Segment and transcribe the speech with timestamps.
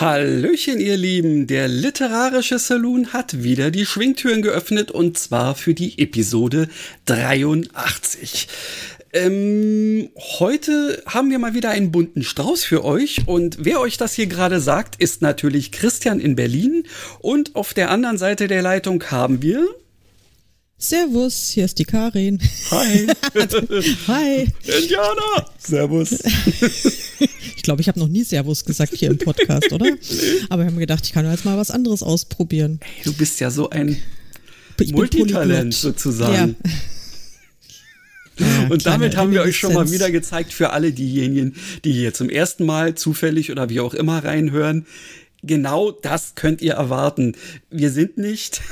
[0.00, 1.46] Hallöchen, ihr Lieben.
[1.46, 6.70] Der literarische Saloon hat wieder die Schwingtüren geöffnet und zwar für die Episode
[7.04, 8.48] 83.
[9.12, 14.14] Ähm, heute haben wir mal wieder einen bunten Strauß für euch und wer euch das
[14.14, 16.84] hier gerade sagt, ist natürlich Christian in Berlin
[17.18, 19.68] und auf der anderen Seite der Leitung haben wir
[20.82, 22.40] Servus, hier ist die Karin.
[22.70, 23.06] Hi.
[24.06, 24.48] Hi.
[24.64, 25.46] Indianer.
[25.58, 26.12] Servus.
[27.56, 29.94] ich glaube, ich habe noch nie Servus gesagt hier im Podcast, oder?
[30.48, 32.80] Aber wir haben gedacht, ich kann jetzt mal was anderes ausprobieren.
[32.82, 33.98] Hey, du bist ja so ein
[34.80, 36.56] ich Multitalent sozusagen.
[38.38, 38.46] Ja.
[38.46, 42.14] Ja, und damit haben wir euch schon mal wieder gezeigt für alle diejenigen, die hier
[42.14, 44.86] zum ersten Mal zufällig oder wie auch immer reinhören.
[45.42, 47.34] Genau das könnt ihr erwarten.
[47.68, 48.62] Wir sind nicht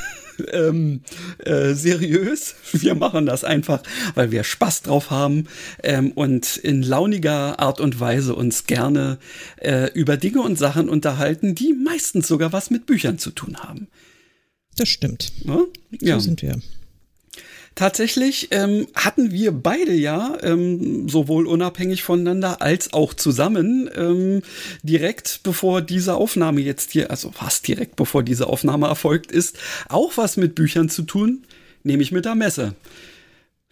[0.53, 1.03] ähm,
[1.39, 2.55] äh, seriös.
[2.73, 3.83] Wir machen das einfach,
[4.15, 5.47] weil wir Spaß drauf haben
[5.83, 9.19] ähm, und in launiger Art und Weise uns gerne
[9.57, 13.89] äh, über Dinge und Sachen unterhalten, die meistens sogar was mit Büchern zu tun haben.
[14.77, 15.33] Das stimmt.
[15.45, 15.65] Ja?
[16.15, 16.61] So sind wir.
[17.79, 24.43] Tatsächlich ähm, hatten wir beide ja ähm, sowohl unabhängig voneinander als auch zusammen ähm,
[24.83, 30.17] direkt bevor diese Aufnahme jetzt hier, also fast direkt bevor diese Aufnahme erfolgt ist, auch
[30.17, 31.45] was mit Büchern zu tun,
[31.85, 32.75] nämlich mit der Messe.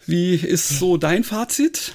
[0.05, 1.93] Wie ist so dein Fazit?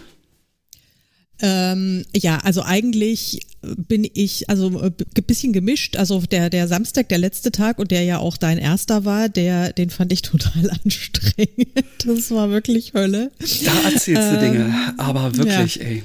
[1.42, 5.96] Ähm, ja, also eigentlich bin ich also ein äh, bisschen gemischt.
[5.96, 9.72] Also der, der Samstag, der letzte Tag und der ja auch dein erster war, der,
[9.72, 11.68] den fand ich total anstrengend.
[12.06, 13.32] Das war wirklich Hölle.
[13.64, 15.82] Da erzählst du ähm, Dinge, aber wirklich, ja.
[15.82, 16.02] ey.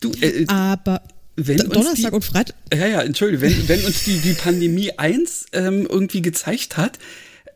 [0.00, 1.02] Du, äh, aber
[1.36, 2.56] wenn Donnerstag die, und Freitag.
[2.74, 6.98] Ja, ja, entschuldige, wenn, wenn uns die, die Pandemie eins ähm, irgendwie gezeigt hat,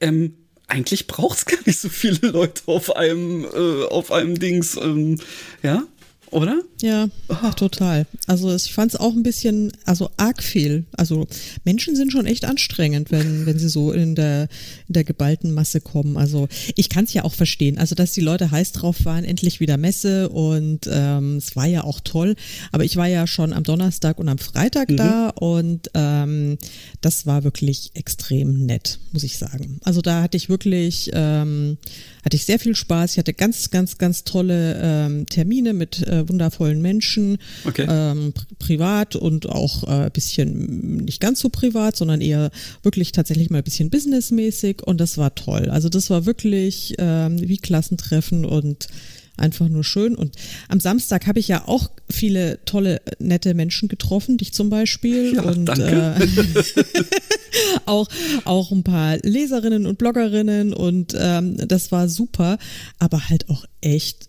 [0.00, 0.34] ähm,
[0.68, 5.18] eigentlich braucht es gar nicht so viele Leute auf einem, äh, auf einem Dings, ähm,
[5.62, 5.84] ja?
[6.30, 6.60] Oder?
[6.82, 7.50] Ja, oh.
[7.56, 8.06] total.
[8.26, 10.84] Also ich fand es auch ein bisschen, also arg viel.
[10.96, 11.26] Also
[11.64, 14.48] Menschen sind schon echt anstrengend, wenn, wenn sie so in der,
[14.88, 16.16] in der geballten Masse kommen.
[16.16, 17.78] Also ich kann es ja auch verstehen.
[17.78, 21.84] Also dass die Leute heiß drauf waren, endlich wieder Messe und ähm, es war ja
[21.84, 22.34] auch toll.
[22.72, 24.96] Aber ich war ja schon am Donnerstag und am Freitag mhm.
[24.96, 26.58] da und ähm,
[27.00, 29.80] das war wirklich extrem nett, muss ich sagen.
[29.84, 31.78] Also da hatte ich wirklich, ähm,
[32.26, 33.12] hatte ich sehr viel Spaß.
[33.12, 37.86] Ich hatte ganz, ganz, ganz tolle ähm, Termine mit äh, wundervollen Menschen, okay.
[37.88, 42.50] ähm, privat und auch ein äh, bisschen nicht ganz so privat, sondern eher
[42.82, 45.70] wirklich tatsächlich mal ein bisschen businessmäßig und das war toll.
[45.70, 48.88] Also das war wirklich ähm, wie Klassentreffen und
[49.36, 50.14] einfach nur schön.
[50.14, 50.36] Und
[50.68, 55.34] am Samstag habe ich ja auch viele tolle, nette Menschen getroffen, dich zum Beispiel.
[55.34, 56.16] Ja, und danke.
[56.18, 57.04] Äh,
[57.86, 58.08] auch,
[58.44, 62.58] auch ein paar Leserinnen und Bloggerinnen und ähm, das war super,
[62.98, 64.28] aber halt auch echt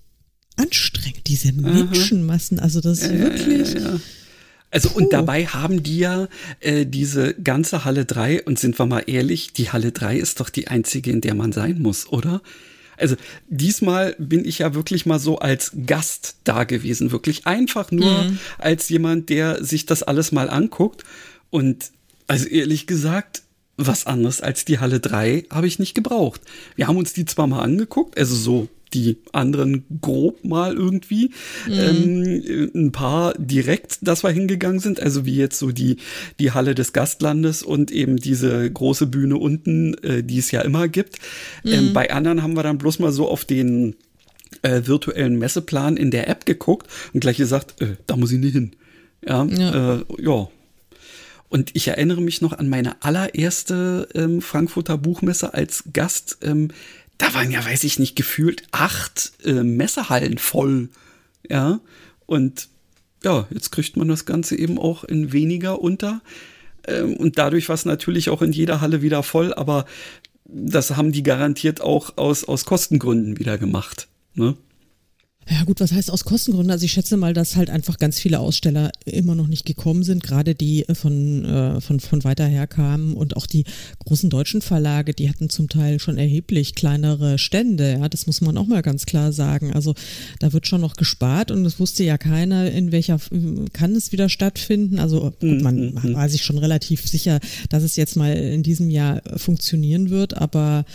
[0.56, 2.60] anstrengend, diese Menschenmassen.
[2.60, 3.74] Also das ist ja, wirklich.
[3.74, 4.00] Ja,
[4.70, 6.28] also und dabei haben die ja
[6.60, 10.50] äh, diese ganze Halle 3 und sind wir mal ehrlich, die Halle 3 ist doch
[10.50, 12.42] die einzige, in der man sein muss, oder?
[12.98, 13.16] Also
[13.48, 18.40] diesmal bin ich ja wirklich mal so als Gast da gewesen, wirklich einfach nur mhm.
[18.58, 21.04] als jemand, der sich das alles mal anguckt
[21.50, 21.92] und
[22.28, 23.44] also ehrlich gesagt,
[23.78, 26.42] was anderes als die Halle 3 habe ich nicht gebraucht.
[26.76, 31.32] Wir haben uns die zwar mal angeguckt, also so die anderen grob mal irgendwie.
[31.68, 31.74] Mhm.
[31.74, 35.98] Ähm, ein paar direkt, dass wir hingegangen sind, also wie jetzt so die,
[36.40, 40.88] die Halle des Gastlandes und eben diese große Bühne unten, äh, die es ja immer
[40.88, 41.18] gibt.
[41.64, 41.88] Ähm, mhm.
[41.88, 43.96] Ähm, bei anderen haben wir dann bloß mal so auf den
[44.62, 48.54] äh, virtuellen Messeplan in der App geguckt und gleich gesagt, äh, da muss ich nicht
[48.54, 48.72] hin.
[49.26, 49.96] Ja, ja.
[49.96, 50.48] Äh, ja.
[51.50, 56.40] Und ich erinnere mich noch an meine allererste ähm, Frankfurter Buchmesse als Gast.
[56.42, 56.70] Ähm,
[57.18, 60.90] da waren ja, weiß ich nicht, gefühlt acht äh, Messehallen voll.
[61.48, 61.80] Ja.
[62.26, 62.70] Und
[63.24, 66.22] ja, jetzt kriegt man das Ganze eben auch in weniger unter.
[66.88, 69.86] Ähm, und dadurch war es natürlich auch in jeder Halle wieder voll, aber
[70.46, 74.08] das haben die garantiert auch aus, aus Kostengründen wieder gemacht.
[74.34, 74.56] Ne?
[75.50, 76.72] Ja gut, was heißt aus Kostengründen?
[76.72, 80.22] Also ich schätze mal, dass halt einfach ganz viele Aussteller immer noch nicht gekommen sind,
[80.22, 83.64] gerade die äh, von, äh, von, von weiter her kamen und auch die
[84.04, 88.58] großen deutschen Verlage, die hatten zum Teil schon erheblich kleinere Stände, ja, das muss man
[88.58, 89.74] auch mal ganz klar sagen.
[89.74, 89.96] Also
[90.40, 93.20] da wird schon noch gespart und es wusste ja keiner, in welcher
[93.72, 95.00] kann es wieder stattfinden.
[95.00, 96.14] Also gut, man mhm.
[96.14, 97.40] war sich schon relativ sicher,
[97.70, 100.86] dass es jetzt mal in diesem Jahr funktionieren wird, aber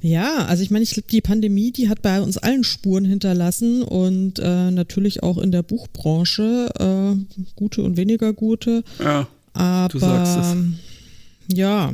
[0.00, 3.82] Ja, also ich meine, ich glaube, die Pandemie, die hat bei uns allen Spuren hinterlassen
[3.82, 8.84] und äh, natürlich auch in der Buchbranche äh, gute und weniger gute.
[9.00, 9.26] Ja.
[9.54, 11.56] Aber du sagst es.
[11.56, 11.92] ja,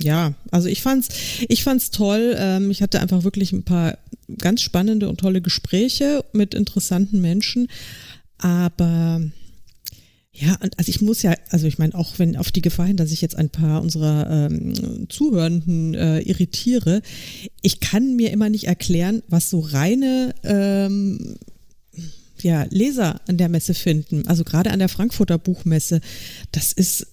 [0.00, 1.08] ja, also ich fand's,
[1.48, 2.36] ich fand's toll.
[2.38, 3.98] Ähm, ich hatte einfach wirklich ein paar
[4.38, 7.68] ganz spannende und tolle Gespräche mit interessanten Menschen.
[8.38, 9.20] Aber
[10.36, 13.12] ja, also ich muss ja, also ich meine, auch wenn auf die Gefahr hin, dass
[13.12, 17.02] ich jetzt ein paar unserer ähm, Zuhörenden äh, irritiere,
[17.62, 21.36] ich kann mir immer nicht erklären, was so reine ähm,
[22.42, 24.26] ja, Leser an der Messe finden.
[24.26, 26.00] Also gerade an der Frankfurter Buchmesse.
[26.50, 27.06] Das ist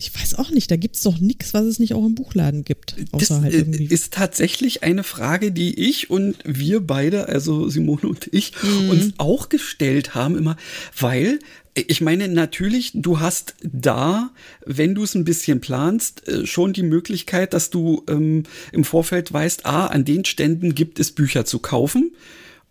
[0.00, 2.64] ich weiß auch nicht, da gibt es doch nichts, was es nicht auch im Buchladen
[2.64, 2.96] gibt.
[3.12, 3.84] Außer das halt irgendwie.
[3.84, 8.88] ist tatsächlich eine Frage, die ich und wir beide, also Simone und ich, mhm.
[8.88, 10.56] uns auch gestellt haben, immer,
[10.98, 11.38] weil
[11.74, 14.30] ich meine, natürlich, du hast da,
[14.66, 19.32] wenn du es ein bisschen planst, äh, schon die Möglichkeit, dass du ähm, im Vorfeld
[19.32, 22.12] weißt, ah, an den Ständen gibt es Bücher zu kaufen.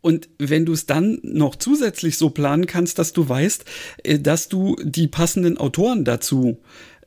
[0.02, 3.66] Und wenn du es dann noch zusätzlich so planen kannst, dass du weißt,
[4.04, 6.60] äh, dass du die passenden Autoren dazu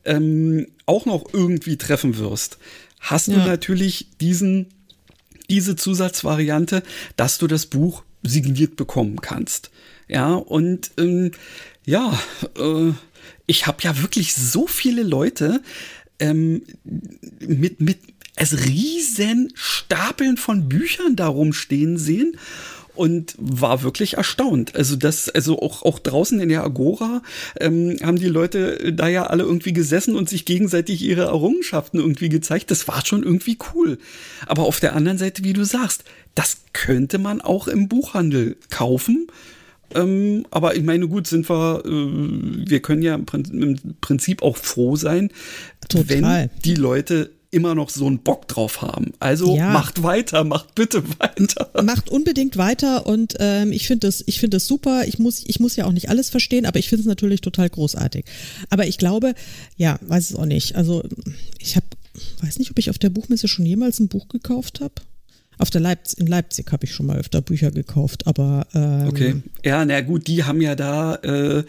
[0.05, 2.59] ähm, auch noch irgendwie treffen wirst,
[3.01, 3.35] hast ja.
[3.35, 4.69] du natürlich diesen,
[5.51, 6.83] diese Zusatzvariante,
[7.17, 9.71] dass du das Buch signiert bekommen kannst.
[10.09, 11.33] Ja, und ähm,
[11.85, 12.19] ja,
[12.59, 12.93] äh,
[13.47, 15.63] ich habe ja wirklich so viele Leute
[16.19, 16.63] ähm,
[17.41, 17.99] mit, mit
[18.37, 22.39] es riesen Stapeln von Büchern darum stehen sehen
[22.95, 24.75] und war wirklich erstaunt.
[24.75, 27.23] Also das, also auch, auch draußen in der Agora
[27.59, 32.29] ähm, haben die Leute da ja alle irgendwie gesessen und sich gegenseitig ihre Errungenschaften irgendwie
[32.29, 32.71] gezeigt.
[32.71, 33.99] Das war schon irgendwie cool.
[34.47, 36.05] Aber auf der anderen Seite, wie du sagst,
[36.35, 39.27] das könnte man auch im Buchhandel kaufen.
[39.95, 43.27] Ähm, aber ich meine, gut, sind wir, äh, wir können ja im
[44.01, 45.31] Prinzip auch froh sein,
[45.89, 46.09] Total.
[46.09, 49.13] wenn die Leute immer noch so einen Bock drauf haben.
[49.21, 49.71] Also ja.
[49.71, 51.71] macht weiter, macht bitte weiter.
[51.83, 55.07] Macht unbedingt weiter und ähm, ich finde das, ich finde das super.
[55.07, 57.69] Ich muss, ich muss ja auch nicht alles verstehen, aber ich finde es natürlich total
[57.69, 58.25] großartig.
[58.71, 59.35] Aber ich glaube,
[59.77, 60.77] ja, weiß es auch nicht.
[60.77, 61.05] Also
[61.59, 61.87] ich habe,
[62.41, 64.95] weiß nicht, ob ich auf der Buchmesse schon jemals ein Buch gekauft habe.
[65.63, 69.37] Auf der Leipzig, in Leipzig habe ich schon mal öfter Bücher gekauft, aber ähm, okay,
[69.65, 71.63] ja, na gut, die haben ja da äh,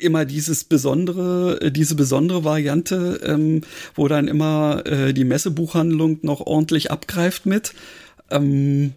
[0.00, 3.60] immer dieses besondere, äh, diese besondere Variante, ähm,
[3.94, 7.74] wo dann immer äh, die Messebuchhandlung noch ordentlich abgreift mit.
[8.28, 8.94] Ähm,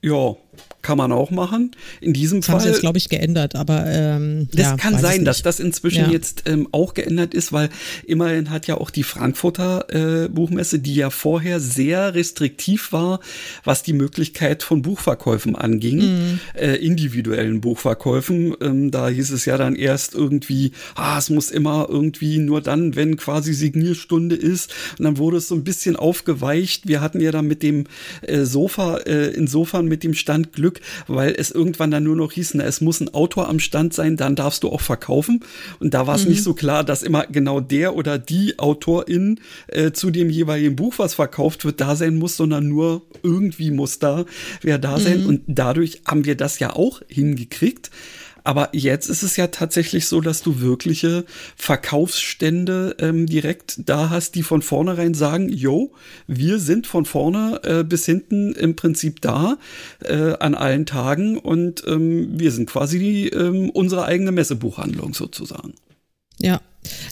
[0.00, 0.36] ja,
[0.82, 1.70] kann man auch machen.
[2.00, 2.54] In diesem das Fall.
[2.56, 6.06] Haben sie jetzt, glaube ich, geändert, aber ähm, das ja, kann sein, dass das inzwischen
[6.06, 6.10] ja.
[6.10, 7.70] jetzt ähm, auch geändert ist, weil
[8.04, 13.20] immerhin hat ja auch die Frankfurter äh, Buchmesse, die ja vorher sehr restriktiv war,
[13.64, 16.40] was die Möglichkeit von Buchverkäufen anging, mhm.
[16.54, 18.54] äh, individuellen Buchverkäufen.
[18.60, 22.96] Ähm, da hieß es ja dann erst irgendwie, ah, es muss immer irgendwie nur dann,
[22.96, 24.74] wenn quasi Signierstunde ist.
[24.98, 26.88] Und dann wurde es so ein bisschen aufgeweicht.
[26.88, 27.84] Wir hatten ja dann mit dem
[28.22, 32.54] äh, Sofa, äh, insofern mit dem Stand Glück, weil es irgendwann dann nur noch hieß,
[32.54, 35.40] na, es muss ein Autor am Stand sein, dann darfst du auch verkaufen.
[35.78, 36.30] Und da war es mhm.
[36.30, 40.94] nicht so klar, dass immer genau der oder die Autorin äh, zu dem jeweiligen Buch,
[40.96, 44.24] was verkauft wird, da sein muss, sondern nur irgendwie muss da
[44.60, 45.22] wer da sein.
[45.22, 45.26] Mhm.
[45.26, 47.90] Und dadurch haben wir das ja auch hingekriegt.
[48.44, 51.24] Aber jetzt ist es ja tatsächlich so, dass du wirkliche
[51.56, 55.92] Verkaufsstände ähm, direkt da hast, die von vornherein sagen, yo,
[56.26, 59.58] wir sind von vorne äh, bis hinten im Prinzip da
[60.00, 65.74] äh, an allen Tagen und ähm, wir sind quasi die, ähm, unsere eigene Messebuchhandlung sozusagen.
[66.38, 66.60] Ja,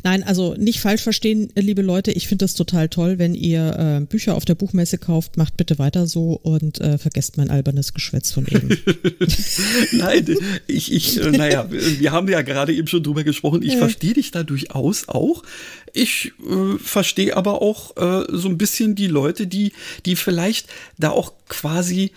[0.03, 2.11] Nein, also nicht falsch verstehen, liebe Leute.
[2.11, 5.37] Ich finde es total toll, wenn ihr äh, Bücher auf der Buchmesse kauft.
[5.37, 8.69] Macht bitte weiter so und äh, vergesst mein albernes Geschwätz von eben.
[9.93, 10.27] Nein,
[10.67, 13.63] ich, ich, äh, naja, wir haben ja gerade eben schon drüber gesprochen.
[13.63, 13.79] Ich ja.
[13.79, 15.45] verstehe dich da durchaus auch.
[15.93, 19.73] Ich äh, verstehe aber auch äh, so ein bisschen die Leute, die,
[20.05, 20.67] die vielleicht
[20.99, 22.11] da auch quasi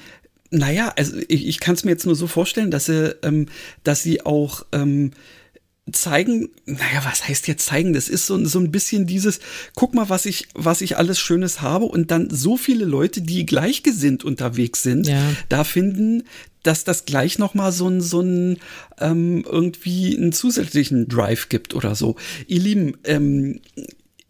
[0.55, 3.47] naja, also ich, ich kann es mir jetzt nur so vorstellen, dass sie, ähm,
[3.83, 5.09] dass sie auch ähm,
[5.91, 7.93] zeigen, naja, was heißt jetzt zeigen?
[7.93, 9.39] Das ist so, so ein bisschen dieses,
[9.75, 13.45] guck mal, was ich, was ich alles Schönes habe und dann so viele Leute, die
[13.45, 15.21] gleichgesinnt unterwegs sind, ja.
[15.49, 16.23] da finden,
[16.63, 18.59] dass das gleich nochmal so ein, so ein,
[18.99, 22.15] ähm, irgendwie einen zusätzlichen Drive gibt oder so.
[22.47, 23.59] Ihr Lieben, ähm,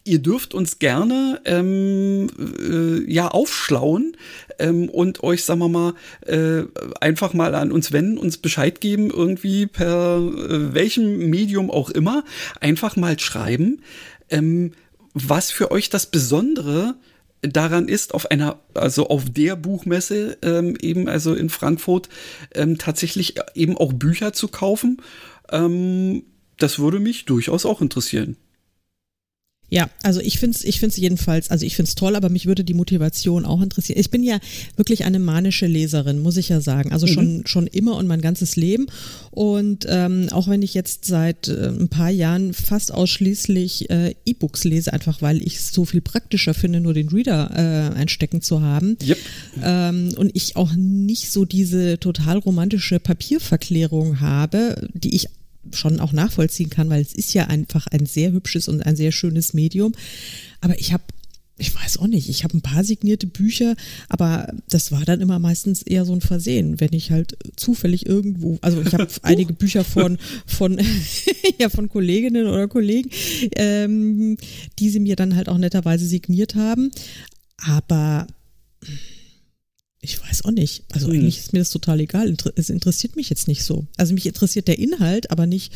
[0.05, 4.17] ihr dürft uns gerne ähm, äh, ja aufschlauen
[4.60, 5.93] ähm, und euch, sagen wir mal,
[6.25, 6.63] äh,
[7.00, 12.24] einfach mal an uns wenden, uns Bescheid geben, irgendwie per äh, welchem Medium auch immer,
[12.60, 13.81] einfach mal schreiben,
[14.29, 14.74] ähm,
[15.13, 16.95] was für euch das Besondere
[17.41, 22.10] daran ist, auf einer, also auf der Buchmesse ähm, eben, also in Frankfurt,
[22.55, 25.01] ähm, tatsächlich eben auch Bücher zu kaufen.
[25.51, 26.24] Ähm,
[26.57, 28.38] das würde mich durchaus auch interessieren.
[29.74, 32.46] Ja, also ich finde es ich find's jedenfalls, also ich finde es toll, aber mich
[32.46, 34.00] würde die Motivation auch interessieren.
[34.00, 34.38] Ich bin ja
[34.75, 36.92] wirklich eine manische Leserin, muss ich ja sagen.
[36.92, 37.48] Also schon, mhm.
[37.48, 38.86] schon immer und mein ganzes Leben.
[39.32, 44.63] Und ähm, auch wenn ich jetzt seit äh, ein paar Jahren fast ausschließlich äh, E-Books
[44.63, 48.62] lese, einfach weil ich es so viel praktischer finde, nur den Reader äh, einstecken zu
[48.62, 48.96] haben.
[49.03, 49.18] Yep.
[49.63, 55.30] Ähm, und ich auch nicht so diese total romantische Papierverklärung habe, die ich
[55.75, 59.12] schon auch nachvollziehen kann, weil es ist ja einfach ein sehr hübsches und ein sehr
[59.12, 59.94] schönes Medium.
[60.62, 61.03] Aber ich habe
[61.58, 63.75] ich weiß auch nicht, ich habe ein paar signierte Bücher,
[64.10, 68.58] aber das war dann immer meistens eher so ein Versehen, wenn ich halt zufällig irgendwo,
[68.62, 70.82] also ich habe einige Bücher von von
[71.60, 73.10] ja von Kolleginnen oder Kollegen,
[73.56, 74.38] ähm,
[74.80, 76.92] die sie mir dann halt auch netterweise signiert haben,
[77.58, 78.27] aber
[80.03, 80.83] ich weiß auch nicht.
[80.91, 81.13] Also hm.
[81.13, 82.36] eigentlich ist mir das total egal.
[82.55, 83.88] Es interessiert mich jetzt nicht so.
[83.95, 85.74] Also mich interessiert der Inhalt, aber nicht.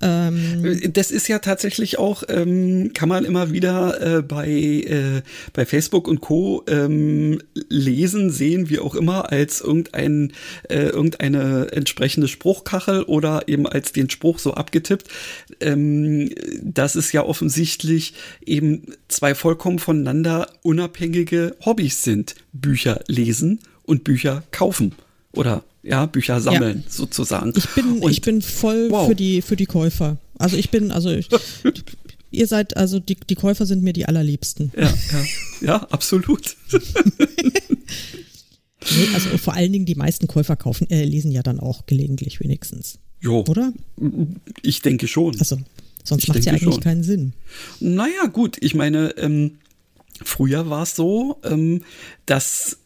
[0.00, 5.22] Ähm das ist ja tatsächlich auch, ähm, kann man immer wieder äh, bei, äh,
[5.52, 6.64] bei Facebook und Co.
[6.66, 10.32] Ähm, lesen, sehen, wie auch immer, als irgendein,
[10.68, 15.08] äh, irgendeine entsprechende Spruchkachel oder eben als den Spruch so abgetippt.
[15.60, 16.30] Ähm,
[16.62, 22.34] dass es ja offensichtlich eben zwei vollkommen voneinander unabhängige Hobbys sind.
[22.52, 24.94] Bücher lesen und Bücher kaufen
[25.32, 26.90] oder ja, Bücher sammeln ja.
[26.90, 27.52] sozusagen.
[27.56, 29.08] Ich bin, und, ich bin voll wow.
[29.08, 30.18] für die, für die Käufer.
[30.38, 31.28] Also ich bin, also ich,
[32.30, 34.72] ihr seid, also die, die Käufer sind mir die allerliebsten.
[34.76, 35.24] Ja, ja,
[35.60, 36.56] ja absolut.
[37.18, 42.40] nee, also vor allen Dingen die meisten Käufer kaufen, äh, lesen ja dann auch gelegentlich
[42.40, 42.98] wenigstens.
[43.20, 43.44] Jo.
[43.48, 43.72] Oder?
[44.62, 45.38] Ich denke schon.
[45.38, 45.58] Also,
[46.02, 46.82] sonst macht es ja eigentlich schon.
[46.82, 47.34] keinen Sinn.
[47.78, 49.58] Naja, gut, ich meine, ähm,
[50.24, 51.82] früher war es so, ähm,
[52.26, 52.78] dass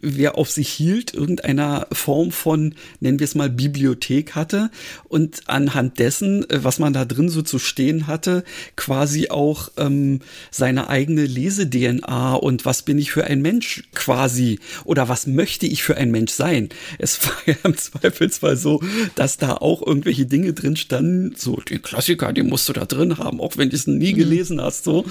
[0.00, 4.70] wer auf sich hielt, irgendeiner Form von, nennen wir es mal, Bibliothek hatte
[5.08, 8.44] und anhand dessen, äh, was man da drin so zu stehen hatte,
[8.76, 10.20] quasi auch ähm,
[10.50, 15.82] seine eigene Lese-DNA und was bin ich für ein Mensch quasi oder was möchte ich
[15.82, 16.70] für ein Mensch sein.
[16.98, 18.80] Es war ja im Zweifelsfall so,
[19.14, 23.18] dass da auch irgendwelche Dinge drin standen, so den Klassiker, den musst du da drin
[23.18, 24.18] haben, auch wenn du es nie mhm.
[24.18, 25.04] gelesen hast, so,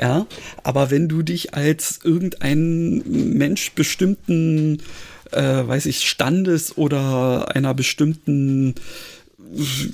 [0.00, 0.26] ja.
[0.62, 4.78] Aber wenn du dich als irgendein Mensch bestimmten,
[5.32, 8.74] äh, weiß ich, Standes oder einer bestimmten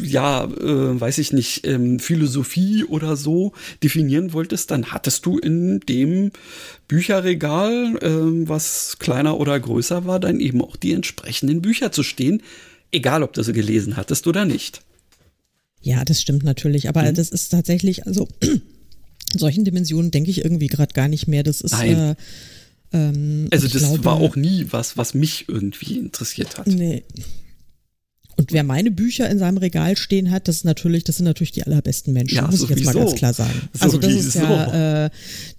[0.03, 3.53] ja, äh, weiß ich nicht, ähm, Philosophie oder so
[3.83, 6.33] definieren wolltest, dann hattest du in dem
[6.89, 12.43] Bücherregal, äh, was kleiner oder größer war, dann eben auch die entsprechenden Bücher zu stehen,
[12.91, 14.81] egal ob du sie gelesen hattest oder nicht.
[15.81, 17.15] Ja, das stimmt natürlich, aber mhm.
[17.15, 18.63] das ist tatsächlich, also in
[19.37, 21.43] solchen Dimensionen denke ich irgendwie gerade gar nicht mehr.
[21.43, 21.99] Das ist Nein.
[21.99, 22.15] Äh,
[22.95, 26.67] ähm, also das glaube, war auch nie was, was mich irgendwie interessiert hat.
[26.67, 27.03] Nee.
[28.37, 31.53] Und wer meine Bücher in seinem Regal stehen hat, das ist natürlich, das sind natürlich
[31.53, 33.69] die allerbesten Menschen, ja, muss ich jetzt mal ganz klar sagen.
[33.79, 35.11] Also das ist ja, äh,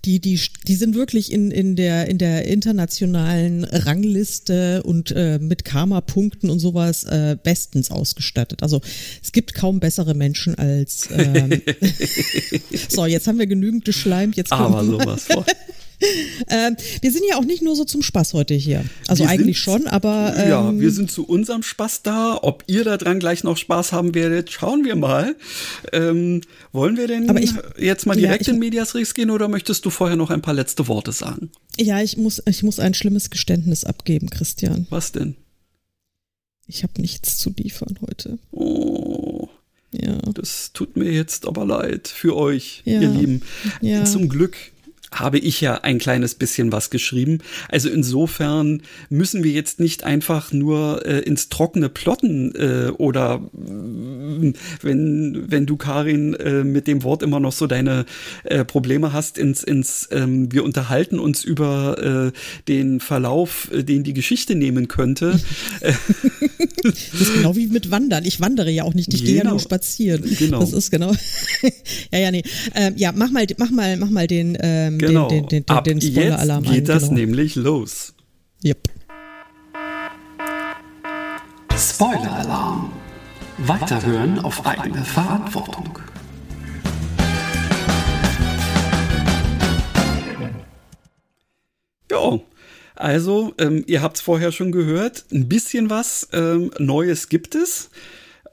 [0.04, 5.64] die, die, die sind wirklich in, in der, in der internationalen Rangliste und äh, mit
[5.64, 8.62] Karma-Punkten und sowas äh, bestens ausgestattet.
[8.62, 8.82] Also
[9.24, 11.08] es gibt kaum bessere Menschen als.
[11.12, 11.62] Ähm,
[12.90, 14.36] so, jetzt haben wir genügend geschleimt.
[14.36, 15.46] Jetzt Aber sowas vor.
[16.50, 18.84] Ähm, wir sind ja auch nicht nur so zum Spaß heute hier.
[19.08, 20.34] Also wir eigentlich sind, schon, aber.
[20.38, 22.38] Ähm, ja, wir sind zu unserem Spaß da.
[22.42, 25.36] Ob ihr da dran gleich noch Spaß haben werdet, schauen wir mal.
[25.94, 29.48] Ähm, wollen wir denn ich, jetzt mal direkt ja, ich, in Medias Res gehen oder
[29.48, 31.52] möchtest du vorher noch ein paar letzte Worte sagen?
[31.78, 34.88] Ja, ich muss, ich muss ein schlimmes Geständnis abgeben, Christian.
[34.90, 35.36] Was denn?
[36.68, 38.40] Ich habe nichts zu liefern heute.
[38.52, 39.50] Oh.
[39.92, 40.18] Ja.
[40.34, 43.00] Das tut mir jetzt aber leid für euch, ja.
[43.00, 43.42] ihr Lieben.
[43.82, 44.04] Ja.
[44.06, 44.58] Zum Glück
[45.12, 47.40] habe ich ja ein kleines bisschen was geschrieben.
[47.70, 54.54] Also insofern müssen wir jetzt nicht einfach nur äh, ins trockene plotten äh, oder äh,
[54.82, 58.06] wenn, wenn du, Karin, äh, mit dem Wort immer noch so deine
[58.44, 64.14] äh, Probleme hast, ins, ins ähm, wir unterhalten uns über äh, den Verlauf, den die
[64.14, 65.40] Geschichte nehmen könnte.
[66.84, 68.26] das ist genau wie mit Wandern.
[68.26, 69.28] Ich wandere ja auch nicht, ich genau.
[69.28, 69.64] gehe ja nur genau.
[69.64, 70.24] spazieren.
[70.38, 70.60] Genau.
[70.60, 71.14] Das ist genau.
[72.12, 72.44] ja, ja, nee.
[72.74, 75.28] Ähm, ja, mach mal, mach mal, mach mal den ähm, genau.
[75.28, 76.74] den, den, den, den Spoiler-Alarm an.
[76.74, 77.16] geht das genau.
[77.16, 78.14] nämlich los.
[78.64, 78.90] Yep.
[81.78, 82.92] Spoiler-Alarm.
[83.58, 86.00] Weiterhören auf eigene Verantwortung.
[92.12, 92.40] Ja,
[92.96, 97.90] also ähm, ihr habt es vorher schon gehört, ein bisschen was ähm, Neues gibt es.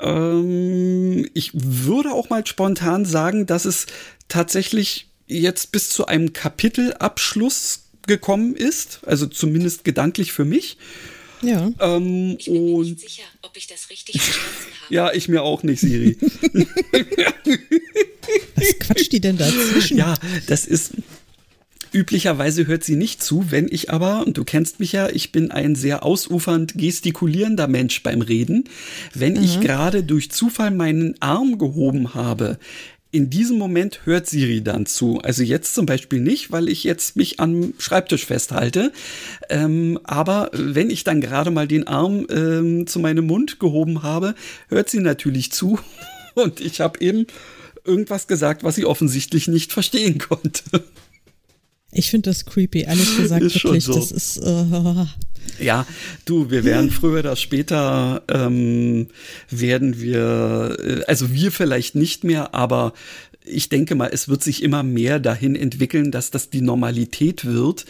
[0.00, 3.86] Ähm, ich würde auch mal spontan sagen, dass es
[4.28, 10.76] tatsächlich jetzt bis zu einem Kapitelabschluss gekommen ist, also zumindest gedanklich für mich.
[11.42, 11.72] Ja.
[11.80, 14.94] Ähm, ich bin mir nicht sicher, ob ich das richtig verstanden habe.
[14.94, 16.16] ja, ich mir auch nicht, Siri.
[18.56, 19.98] Was quatscht die denn dazwischen?
[19.98, 20.14] Ja,
[20.46, 20.92] das ist.
[21.94, 25.50] Üblicherweise hört sie nicht zu, wenn ich aber, und du kennst mich ja, ich bin
[25.50, 28.64] ein sehr ausufernd gestikulierender Mensch beim Reden.
[29.12, 29.42] Wenn mhm.
[29.42, 32.58] ich gerade durch Zufall meinen Arm gehoben habe,
[33.12, 35.20] in diesem Moment hört Siri dann zu.
[35.20, 38.90] Also jetzt zum Beispiel nicht, weil ich jetzt mich am Schreibtisch festhalte.
[39.50, 44.34] Ähm, aber wenn ich dann gerade mal den Arm ähm, zu meinem Mund gehoben habe,
[44.68, 45.78] hört sie natürlich zu.
[46.34, 47.26] Und ich habe eben
[47.84, 50.82] irgendwas gesagt, was sie offensichtlich nicht verstehen konnte.
[51.92, 53.84] Ich finde das creepy, ehrlich gesagt, ist wirklich.
[53.84, 53.94] So.
[53.94, 54.38] Das ist.
[54.38, 55.06] Uh,
[55.60, 55.86] ja,
[56.24, 59.08] du, wir werden früher oder später ähm,
[59.50, 62.94] werden wir, äh, also wir vielleicht nicht mehr, aber
[63.44, 67.84] ich denke mal, es wird sich immer mehr dahin entwickeln, dass das die Normalität wird,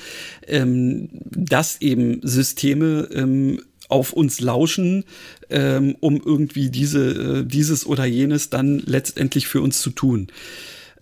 [0.48, 5.04] ähm, dass eben Systeme ähm, auf uns lauschen,
[5.50, 10.28] ähm, um irgendwie diese, äh, dieses oder jenes dann letztendlich für uns zu tun.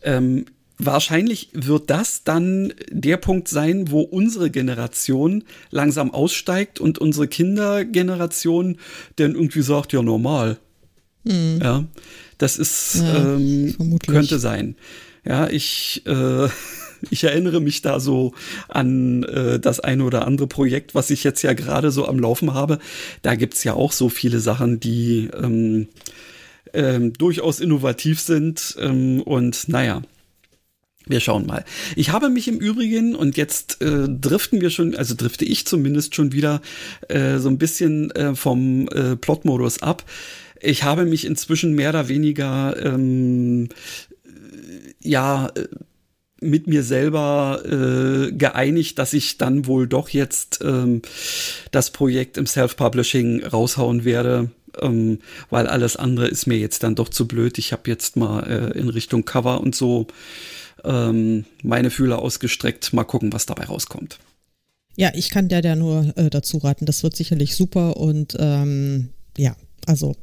[0.03, 0.47] Ähm,
[0.85, 8.79] wahrscheinlich wird das dann der Punkt sein, wo unsere Generation langsam aussteigt und unsere Kindergeneration
[9.17, 10.59] dann irgendwie sagt, ja, normal.
[11.27, 11.61] Hm.
[11.63, 11.85] Ja,
[12.39, 14.77] das ist, ja, ähm, könnte sein.
[15.25, 16.49] Ja, ich, äh,
[17.11, 18.33] ich erinnere mich da so
[18.69, 22.55] an äh, das eine oder andere Projekt, was ich jetzt ja gerade so am Laufen
[22.55, 22.79] habe.
[23.23, 25.89] Da gibt's ja auch so viele Sachen, die ähm,
[26.73, 28.77] ähm, durchaus innovativ sind.
[28.79, 30.03] Ähm, und naja,
[31.07, 31.65] wir schauen mal.
[31.97, 36.15] Ich habe mich im Übrigen, und jetzt äh, driften wir schon, also drifte ich zumindest
[36.15, 36.61] schon wieder
[37.09, 40.05] äh, so ein bisschen äh, vom äh, Plotmodus ab.
[40.61, 43.69] Ich habe mich inzwischen mehr oder weniger, ähm,
[45.03, 45.69] ja, äh,
[46.43, 51.03] mit mir selber äh, geeinigt, dass ich dann wohl doch jetzt ähm,
[51.71, 55.19] das Projekt im Self-Publishing raushauen werde, ähm,
[55.51, 57.59] weil alles andere ist mir jetzt dann doch zu blöd.
[57.59, 60.07] Ich habe jetzt mal äh, in Richtung Cover und so
[60.85, 62.93] ähm, meine Fühler ausgestreckt.
[62.93, 64.19] Mal gucken, was dabei rauskommt.
[64.97, 66.87] Ja, ich kann der da nur äh, dazu raten.
[66.87, 69.57] Das wird sicherlich super und ähm, ja,
[69.87, 70.15] also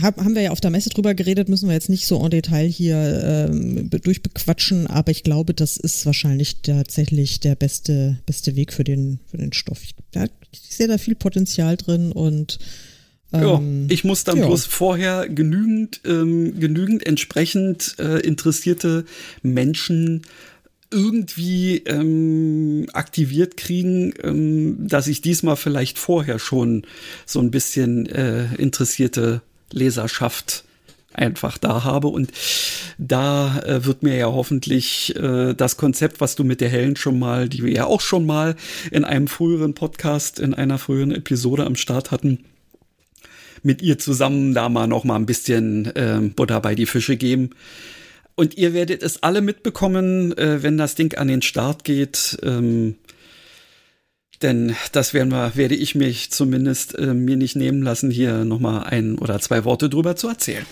[0.00, 2.30] hab, haben wir ja auf der Messe drüber geredet, müssen wir jetzt nicht so en
[2.30, 8.72] Detail hier ähm, durchbequatschen, aber ich glaube, das ist wahrscheinlich tatsächlich der beste, beste Weg
[8.72, 9.82] für den, für den Stoff.
[9.82, 9.94] Ich,
[10.52, 12.58] ich sehe da viel Potenzial drin und
[13.32, 14.46] ja, ähm, ich muss dann ja.
[14.46, 19.04] bloß vorher genügend, ähm, genügend entsprechend äh, interessierte
[19.42, 20.22] Menschen
[20.90, 26.82] irgendwie ähm, aktiviert kriegen, ähm, dass ich diesmal vielleicht vorher schon
[27.24, 29.40] so ein bisschen äh, interessierte
[29.70, 30.64] Leserschaft
[31.14, 32.08] einfach da habe.
[32.08, 32.30] Und
[32.98, 37.18] da äh, wird mir ja hoffentlich äh, das Konzept, was du mit der Helen schon
[37.18, 38.56] mal, die wir ja auch schon mal
[38.90, 42.44] in einem früheren Podcast, in einer früheren Episode am Start hatten,
[43.62, 47.50] mit ihr zusammen da mal noch mal ein bisschen äh, Butter bei die Fische geben.
[48.34, 52.38] Und ihr werdet es alle mitbekommen, äh, wenn das Ding an den Start geht.
[52.42, 52.96] Ähm,
[54.42, 58.58] denn das werden wir, werde ich mich zumindest äh, mir nicht nehmen lassen, hier noch
[58.58, 60.66] mal ein oder zwei Worte drüber zu erzählen.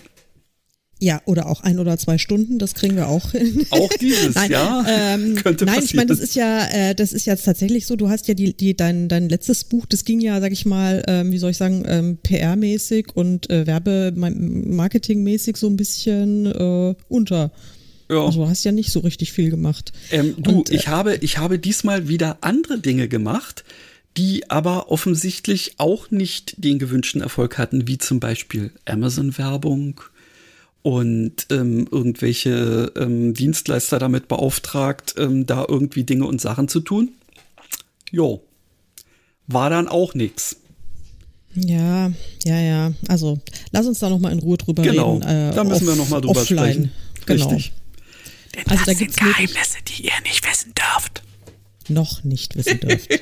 [1.02, 3.66] Ja, oder auch ein oder zwei Stunden, das kriegen wir auch hin.
[3.70, 4.84] Auch dieses, nein, ja.
[4.86, 5.84] Ähm, Könnte nein, passieren.
[5.84, 8.52] ich meine, das ist ja, äh, das ist ja tatsächlich so, du hast ja die,
[8.52, 11.56] die, dein, dein letztes Buch, das ging ja, sag ich mal, ähm, wie soll ich
[11.56, 17.50] sagen, ähm, PR-mäßig und äh, Werbemarketing-mäßig so ein bisschen äh, unter.
[18.10, 18.24] Ja.
[18.26, 19.92] Also hast ja nicht so richtig viel gemacht.
[20.10, 23.64] Ähm, du, und, äh, ich habe, ich habe diesmal wieder andere Dinge gemacht,
[24.18, 30.02] die aber offensichtlich auch nicht den gewünschten Erfolg hatten, wie zum Beispiel Amazon-Werbung
[30.82, 37.10] und ähm, irgendwelche ähm, Dienstleister damit beauftragt, ähm, da irgendwie Dinge und Sachen zu tun.
[38.10, 38.42] Jo,
[39.46, 40.56] war dann auch nichts.
[41.54, 42.12] Ja,
[42.44, 42.92] ja, ja.
[43.08, 43.40] Also
[43.72, 45.20] lass uns da noch mal in Ruhe drüber genau, reden.
[45.26, 46.58] Genau, äh, da müssen off, wir noch mal drüber offline.
[46.58, 46.92] sprechen.
[47.26, 47.48] Genau.
[47.48, 47.72] Richtig.
[48.54, 51.22] Denn also das da sind Geheimnisse, die ihr nicht wissen dürft
[51.90, 53.10] noch nicht wissen dürft.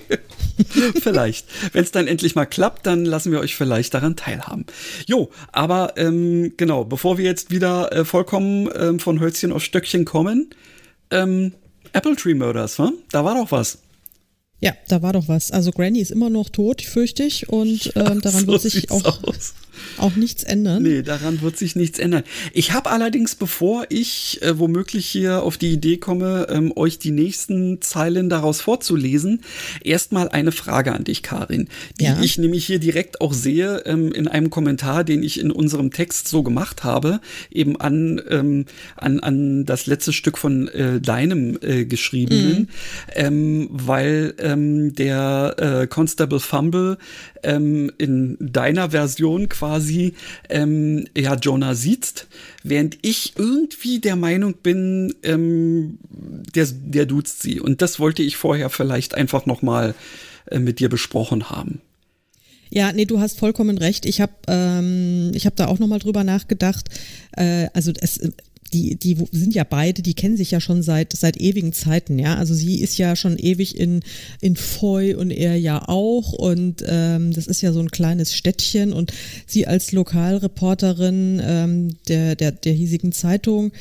[1.01, 1.47] vielleicht.
[1.73, 4.67] Wenn es dann endlich mal klappt, dann lassen wir euch vielleicht daran teilhaben.
[5.07, 10.05] Jo, aber ähm, genau, bevor wir jetzt wieder äh, vollkommen ähm, von Hölzchen auf Stöckchen
[10.05, 10.51] kommen,
[11.11, 11.53] ähm,
[11.93, 12.93] Apple Tree Murders, wa?
[13.11, 13.79] da war doch was.
[14.61, 15.53] Ja, da war doch was.
[15.53, 19.23] Also Granny ist immer noch tot, fürchte ich, und ähm, daran so wird sich auch
[19.25, 19.55] aus
[19.97, 20.83] auch nichts ändern.
[20.83, 22.23] Nee, daran wird sich nichts ändern.
[22.53, 27.11] Ich habe allerdings, bevor ich äh, womöglich hier auf die Idee komme, ähm, euch die
[27.11, 29.43] nächsten Zeilen daraus vorzulesen,
[29.83, 31.69] erstmal eine Frage an dich, Karin,
[32.01, 32.21] die ja.
[32.21, 36.29] ich nämlich hier direkt auch sehe ähm, in einem Kommentar, den ich in unserem Text
[36.29, 41.85] so gemacht habe, eben an, ähm, an, an das letzte Stück von äh, deinem äh,
[41.85, 42.69] geschriebenen, mhm.
[43.15, 46.99] ähm, weil ähm, der äh, Constable Fumble
[47.43, 50.15] ähm, in deiner Version quasi
[50.49, 52.27] ähm, ja Jonah siehst,
[52.63, 57.61] während ich irgendwie der Meinung bin, ähm, der, der duzt sie.
[57.61, 59.95] Und das wollte ich vorher vielleicht einfach noch mal
[60.47, 61.81] äh, mit dir besprochen haben.
[62.71, 64.05] Ja, nee, du hast vollkommen recht.
[64.05, 66.89] Ich habe ähm, hab da auch nochmal drüber nachgedacht.
[67.33, 68.21] Äh, also es,
[68.71, 72.37] die, die sind ja beide, die kennen sich ja schon seit, seit ewigen Zeiten, ja.
[72.37, 74.01] Also sie ist ja schon ewig in,
[74.41, 76.33] in Foy und er ja auch.
[76.33, 78.93] Und ähm, das ist ja so ein kleines Städtchen.
[78.93, 79.13] Und
[79.47, 83.73] sie als Lokalreporterin ähm, der, der, der hiesigen Zeitung,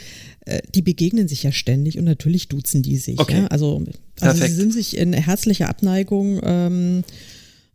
[0.45, 3.19] äh, die begegnen sich ja ständig und natürlich duzen die sich.
[3.19, 3.41] Okay.
[3.41, 3.47] Ja?
[3.47, 3.83] Also,
[4.19, 6.39] also sie sind sich in herzlicher Abneigung.
[6.43, 7.03] Ähm,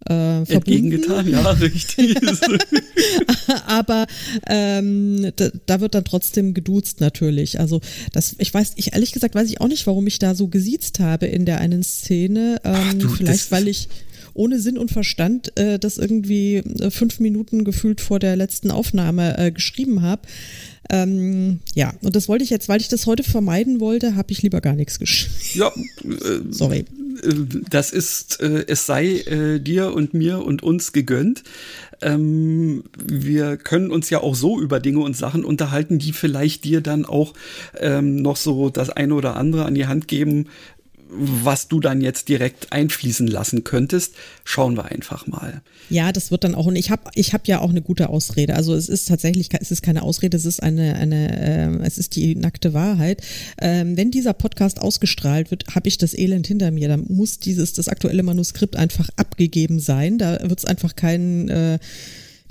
[0.09, 2.17] äh, entgegengetan, ja, richtig.
[3.67, 4.07] Aber
[4.49, 7.61] ähm, da, da, wird dann trotzdem geduzt natürlich.
[7.61, 7.81] Also
[8.13, 11.01] das, ich weiß, ich ehrlich gesagt weiß ich auch nicht, warum ich da so gesiezt
[11.01, 12.61] habe in der einen Szene.
[12.65, 13.89] Ähm, Ach, du, vielleicht weil ich
[14.35, 19.37] ohne Sinn und Verstand äh, das irgendwie äh, fünf Minuten gefühlt vor der letzten Aufnahme
[19.39, 20.23] äh, geschrieben habe.
[20.91, 24.43] Ähm, ja, und das wollte ich jetzt, weil ich das heute vermeiden wollte, habe ich
[24.43, 25.35] lieber gar nichts geschrieben.
[25.55, 25.69] Ja,
[26.05, 26.85] äh, sorry.
[27.23, 31.43] Äh, das ist, äh, es sei äh, dir und mir und uns gegönnt.
[32.01, 36.81] Ähm, wir können uns ja auch so über Dinge und Sachen unterhalten, die vielleicht dir
[36.81, 37.35] dann auch
[37.79, 40.49] ähm, noch so das eine oder andere an die Hand geben,
[41.15, 45.63] was du dann jetzt direkt einfließen lassen könntest, schauen wir einfach mal.
[45.91, 48.57] Ja, das wird dann auch und ich habe ich habe ja auch eine gute Ausrede.
[48.57, 52.17] Also es ist tatsächlich es ist keine Ausrede, es ist eine eine äh, es ist
[52.17, 53.23] die nackte Wahrheit.
[53.61, 56.89] Ähm, wenn dieser Podcast ausgestrahlt wird, habe ich das Elend hinter mir.
[56.89, 60.19] Dann muss dieses das aktuelle Manuskript einfach abgegeben sein.
[60.19, 61.79] Da wird es einfach keinen äh,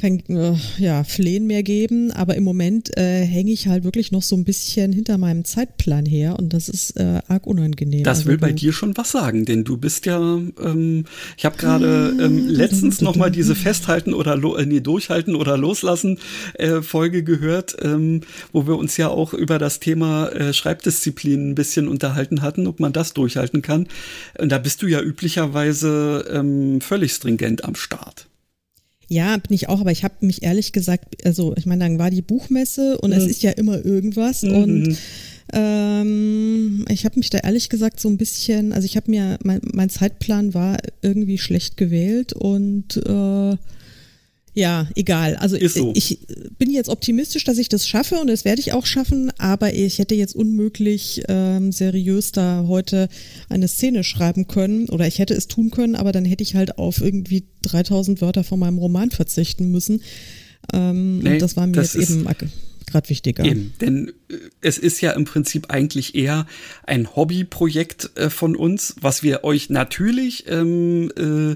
[0.01, 4.23] kein äh, ja, Flehen mehr geben, aber im Moment äh, hänge ich halt wirklich noch
[4.23, 8.03] so ein bisschen hinter meinem Zeitplan her und das ist äh, arg unangenehm.
[8.03, 11.05] Das also will bei dir schon was sagen, denn du bist ja, ähm,
[11.37, 16.17] ich habe gerade ähm, letztens noch mal diese Festhalten oder äh, nee, durchhalten oder loslassen
[16.55, 21.55] äh, Folge gehört, ähm, wo wir uns ja auch über das Thema äh, Schreibdisziplin ein
[21.55, 23.87] bisschen unterhalten hatten, ob man das durchhalten kann.
[24.39, 28.30] Und da bist du ja üblicherweise ähm, völlig stringent am Start.
[29.11, 32.09] Ja, bin ich auch, aber ich habe mich ehrlich gesagt, also ich meine, dann war
[32.09, 33.17] die Buchmesse und mhm.
[33.17, 34.55] es ist ja immer irgendwas mhm.
[34.55, 34.97] und
[35.51, 39.59] ähm, ich habe mich da ehrlich gesagt so ein bisschen, also ich habe mir, mein,
[39.73, 43.57] mein Zeitplan war irgendwie schlecht gewählt und äh,
[44.53, 45.35] ja, egal.
[45.37, 45.93] Also so.
[45.95, 46.19] ich
[46.57, 49.99] bin jetzt optimistisch, dass ich das schaffe und das werde ich auch schaffen, aber ich
[49.99, 53.07] hätte jetzt unmöglich ähm, seriös da heute
[53.47, 56.77] eine Szene schreiben können oder ich hätte es tun können, aber dann hätte ich halt
[56.77, 60.01] auf irgendwie 3000 Wörter von meinem Roman verzichten müssen.
[60.73, 62.27] Ähm, nee, und das war mir das jetzt eben
[62.91, 63.43] gerade wichtiger.
[63.43, 66.45] Eben, denn äh, es ist ja im Prinzip eigentlich eher
[66.83, 71.51] ein Hobbyprojekt äh, von uns, was wir euch natürlich ähm, äh,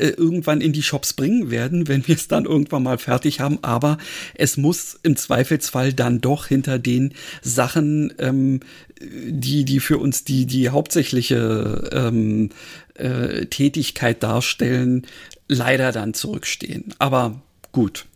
[0.00, 3.58] äh, irgendwann in die Shops bringen werden, wenn wir es dann irgendwann mal fertig haben.
[3.62, 3.98] Aber
[4.34, 8.60] es muss im Zweifelsfall dann doch hinter den Sachen, ähm,
[9.00, 12.50] die, die für uns die, die hauptsächliche ähm,
[12.94, 15.06] äh, Tätigkeit darstellen,
[15.48, 16.94] leider dann zurückstehen.
[16.98, 18.06] Aber gut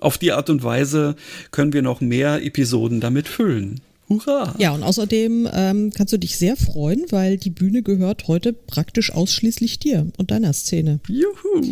[0.00, 1.16] auf die Art und Weise
[1.50, 3.80] können wir noch mehr Episoden damit füllen.
[4.10, 4.54] Hurra!
[4.58, 9.12] Ja, und außerdem ähm, kannst du dich sehr freuen, weil die Bühne gehört heute praktisch
[9.12, 10.98] ausschließlich dir und deiner Szene.
[11.06, 11.62] Juhu!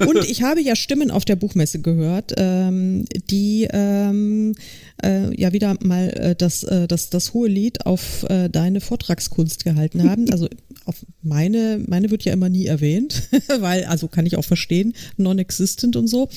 [0.06, 4.54] und ich habe ja Stimmen auf der Buchmesse gehört, ähm, die ähm,
[5.04, 9.64] äh, ja wieder mal äh, das, äh, das, das hohe Lied auf äh, deine Vortragskunst
[9.64, 10.30] gehalten haben.
[10.30, 10.48] Also
[10.84, 13.28] auf meine, meine wird ja immer nie erwähnt,
[13.60, 16.28] weil, also kann ich auch verstehen, non-existent und so.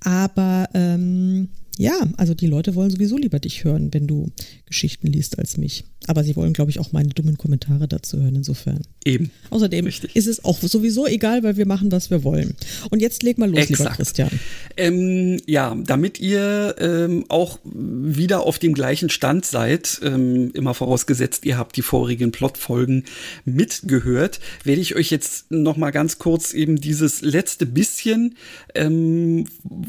[0.00, 4.30] Aber ähm, ja, also die Leute wollen sowieso lieber dich hören, wenn du
[4.64, 5.84] Geschichten liest, als mich.
[6.06, 8.80] Aber sie wollen, glaube ich, auch meine dummen Kommentare dazu hören, insofern.
[9.04, 9.30] Eben.
[9.50, 10.14] Außerdem Richtig.
[10.14, 12.54] ist es auch sowieso egal, weil wir machen, was wir wollen.
[12.90, 13.78] Und jetzt leg mal los, Exakt.
[13.78, 14.30] lieber Christian.
[14.76, 21.44] Ähm, ja, damit ihr ähm, auch wieder auf dem gleichen Stand seid, ähm, immer vorausgesetzt,
[21.44, 23.04] ihr habt die vorigen Plotfolgen
[23.44, 28.36] mitgehört, werde ich euch jetzt noch mal ganz kurz eben dieses letzte bisschen,
[28.74, 29.46] ähm,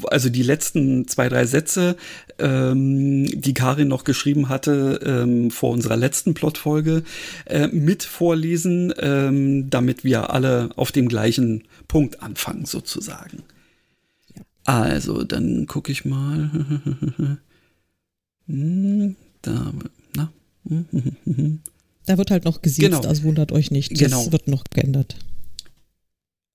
[0.09, 1.95] also die letzten zwei, drei Sätze,
[2.39, 7.03] ähm, die Karin noch geschrieben hatte ähm, vor unserer letzten Plotfolge,
[7.45, 13.43] äh, mit vorlesen, ähm, damit wir alle auf dem gleichen Punkt anfangen, sozusagen.
[14.35, 14.43] Ja.
[14.65, 16.49] Also, dann gucke ich mal.
[18.47, 19.73] hm, da,
[20.15, 20.31] na.
[22.05, 23.01] da wird halt noch gesiezt, genau.
[23.01, 23.91] also wundert euch nicht.
[23.91, 24.31] Das genau.
[24.31, 25.17] wird noch geändert.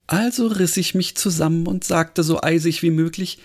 [0.06, 3.38] Also riss ich mich zusammen und sagte so eisig wie möglich,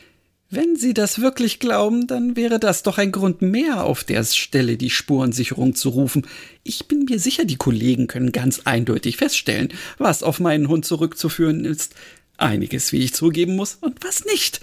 [0.49, 4.77] wenn Sie das wirklich glauben, dann wäre das doch ein Grund mehr, auf der Stelle
[4.77, 6.25] die Spurensicherung zu rufen.
[6.63, 11.65] Ich bin mir sicher, die Kollegen können ganz eindeutig feststellen, was auf meinen Hund zurückzuführen
[11.65, 11.95] ist.
[12.38, 14.62] Einiges, wie ich zugeben muss, und was nicht.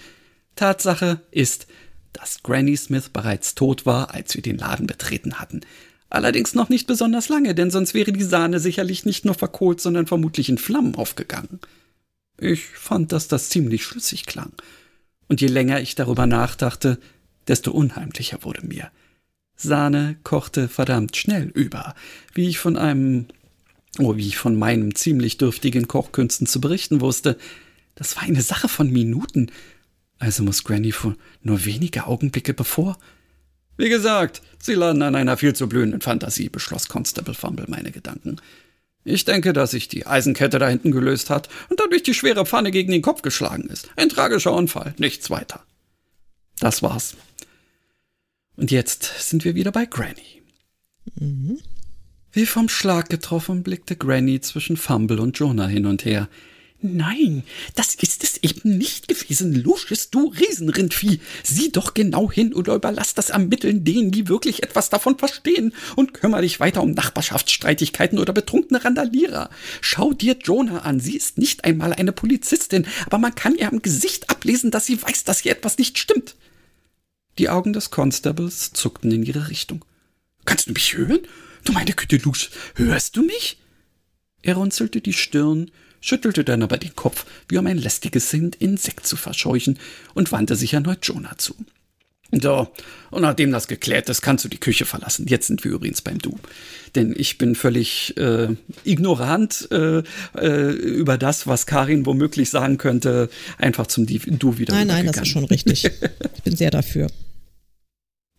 [0.57, 1.67] Tatsache ist,
[2.13, 5.61] dass Granny Smith bereits tot war, als wir den Laden betreten hatten.
[6.09, 10.07] Allerdings noch nicht besonders lange, denn sonst wäre die Sahne sicherlich nicht nur verkohlt, sondern
[10.07, 11.59] vermutlich in Flammen aufgegangen.
[12.41, 14.53] Ich fand, dass das ziemlich schlüssig klang.
[15.29, 16.99] Und je länger ich darüber nachdachte,
[17.49, 18.91] desto unheimlicher wurde mir.
[19.57, 21.95] Sahne kochte verdammt schnell über,
[22.35, 23.27] wie ich von einem,
[23.99, 27.39] oh, wie ich von meinem ziemlich dürftigen Kochkünsten zu berichten wusste.
[27.95, 29.51] Das war eine Sache von Minuten.
[30.19, 32.99] Also muss Granny vor nur wenige Augenblicke bevor.
[33.77, 38.37] Wie gesagt, Sie laden an einer viel zu blühenden Fantasie, beschloss Constable Fumble meine Gedanken.
[39.05, 42.71] Ich denke, dass sich die Eisenkette da hinten gelöst hat und dadurch die schwere Pfanne
[42.71, 43.91] gegen den Kopf geschlagen ist.
[43.97, 45.63] Ein tragischer Unfall, nichts weiter.
[46.59, 47.15] Das war's.
[48.57, 50.43] Und jetzt sind wir wieder bei Granny.
[51.17, 51.59] Mhm.
[52.33, 56.29] Wie vom Schlag getroffen blickte Granny zwischen Fumble und Jonah hin und her.
[56.87, 57.45] Nein,
[57.77, 61.19] das ist es eben nicht gewesen, Lucius, du Riesenrindvieh.
[61.43, 66.13] Sieh doch genau hin oder überlass das Ermitteln denen, die wirklich etwas davon verstehen und
[66.13, 69.49] kümmere dich weiter um Nachbarschaftsstreitigkeiten oder betrunkene Randalierer.
[69.81, 73.81] Schau dir Jonah an, sie ist nicht einmal eine Polizistin, aber man kann ihr am
[73.81, 76.37] Gesicht ablesen, dass sie weiß, dass hier etwas nicht stimmt.
[77.39, 79.87] Die Augen des Constables zuckten in ihre Richtung.
[80.45, 81.21] Kannst du mich hören?
[81.65, 83.57] Du meine Güte, Lucius, hörst du mich?
[84.43, 85.71] Er runzelte die Stirn
[86.05, 89.79] schüttelte dann aber den Kopf, wie um ein lästiges Insekt zu verscheuchen,
[90.13, 91.55] und wandte sich erneut Jonah zu.
[92.43, 92.69] So,
[93.11, 95.27] und nachdem das geklärt ist, kannst du die Küche verlassen.
[95.29, 96.39] Jetzt sind wir übrigens beim Du.
[96.95, 98.49] Denn ich bin völlig äh,
[98.85, 100.03] ignorant äh,
[100.37, 104.75] äh, über das, was Karin womöglich sagen könnte, einfach zum Du wieder.
[104.75, 105.85] Nein, nein, das ist schon richtig.
[106.37, 107.09] ich bin sehr dafür.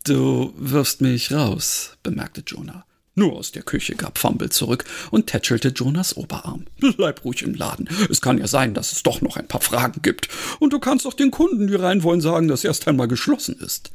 [0.04, 2.86] Du wirfst mich raus, bemerkte Jonah.
[3.17, 6.65] Nur aus der Küche gab Fumble zurück und tätschelte Jonas Oberarm.
[6.97, 7.88] Bleib ruhig im Laden.
[8.10, 10.28] Es kann ja sein, dass es doch noch ein paar Fragen gibt.
[10.60, 13.91] Und du kannst auch den Kunden, die rein wollen, sagen, dass erst einmal geschlossen ist.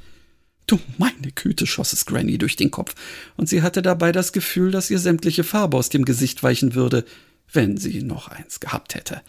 [0.66, 2.94] Du meine Güte, schoss es Granny durch den Kopf,
[3.36, 7.04] und sie hatte dabei das Gefühl, dass ihr sämtliche Farbe aus dem Gesicht weichen würde,
[7.52, 9.20] wenn sie noch eins gehabt hätte.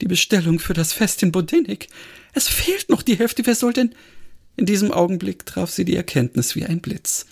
[0.00, 1.88] Die Bestellung für das Fest in Bodenik.
[2.32, 3.44] Es fehlt noch die Hälfte.
[3.44, 3.94] Wer soll denn?
[4.56, 7.26] In diesem Augenblick traf sie die Erkenntnis wie ein Blitz.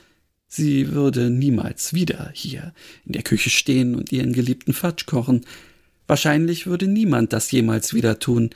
[0.56, 2.72] Sie würde niemals wieder hier
[3.04, 5.44] in der Küche stehen und ihren geliebten Fatsch kochen.
[6.06, 8.48] Wahrscheinlich würde niemand das jemals wieder tun.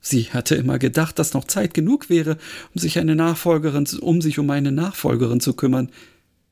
[0.00, 2.38] Sie hatte immer gedacht, dass noch Zeit genug wäre,
[2.74, 5.90] um sich eine Nachfolgerin, um sich um eine Nachfolgerin zu kümmern.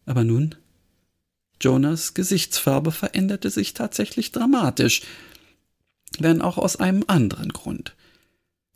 [0.06, 0.54] Aber nun?
[1.60, 5.02] Jonas Gesichtsfarbe veränderte sich tatsächlich dramatisch,
[6.20, 7.96] wenn auch aus einem anderen Grund.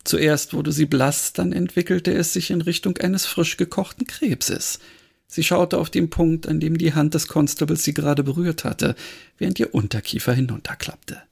[0.02, 4.80] Zuerst wurde sie blass, dann entwickelte es sich in Richtung eines frisch gekochten Krebses.
[5.28, 8.94] Sie schaute auf den Punkt, an dem die Hand des Constables sie gerade berührt hatte,
[9.38, 11.22] während ihr Unterkiefer hinunterklappte.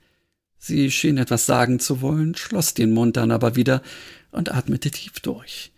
[0.59, 3.83] Sie schien etwas sagen zu wollen, schloss den Mund dann aber wieder
[4.31, 5.73] und atmete tief durch.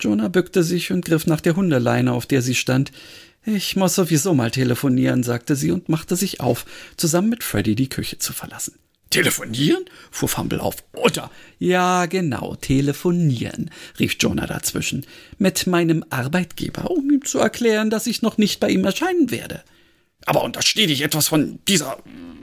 [0.00, 2.92] Jonah bückte sich und griff nach der Hundeleine, auf der sie stand.
[3.44, 7.88] Ich muss sowieso mal telefonieren, sagte sie und machte sich auf, zusammen mit Freddy die
[7.88, 8.74] Küche zu verlassen.
[9.10, 9.84] Telefonieren?
[10.10, 10.76] fuhr Fumble auf.
[10.94, 11.30] Oder?
[11.58, 15.06] Ja, genau, telefonieren, rief Jonah dazwischen.
[15.38, 19.62] Mit meinem Arbeitgeber, um ihm zu erklären, dass ich noch nicht bei ihm erscheinen werde.
[20.24, 21.98] Aber unterstehe dich etwas von dieser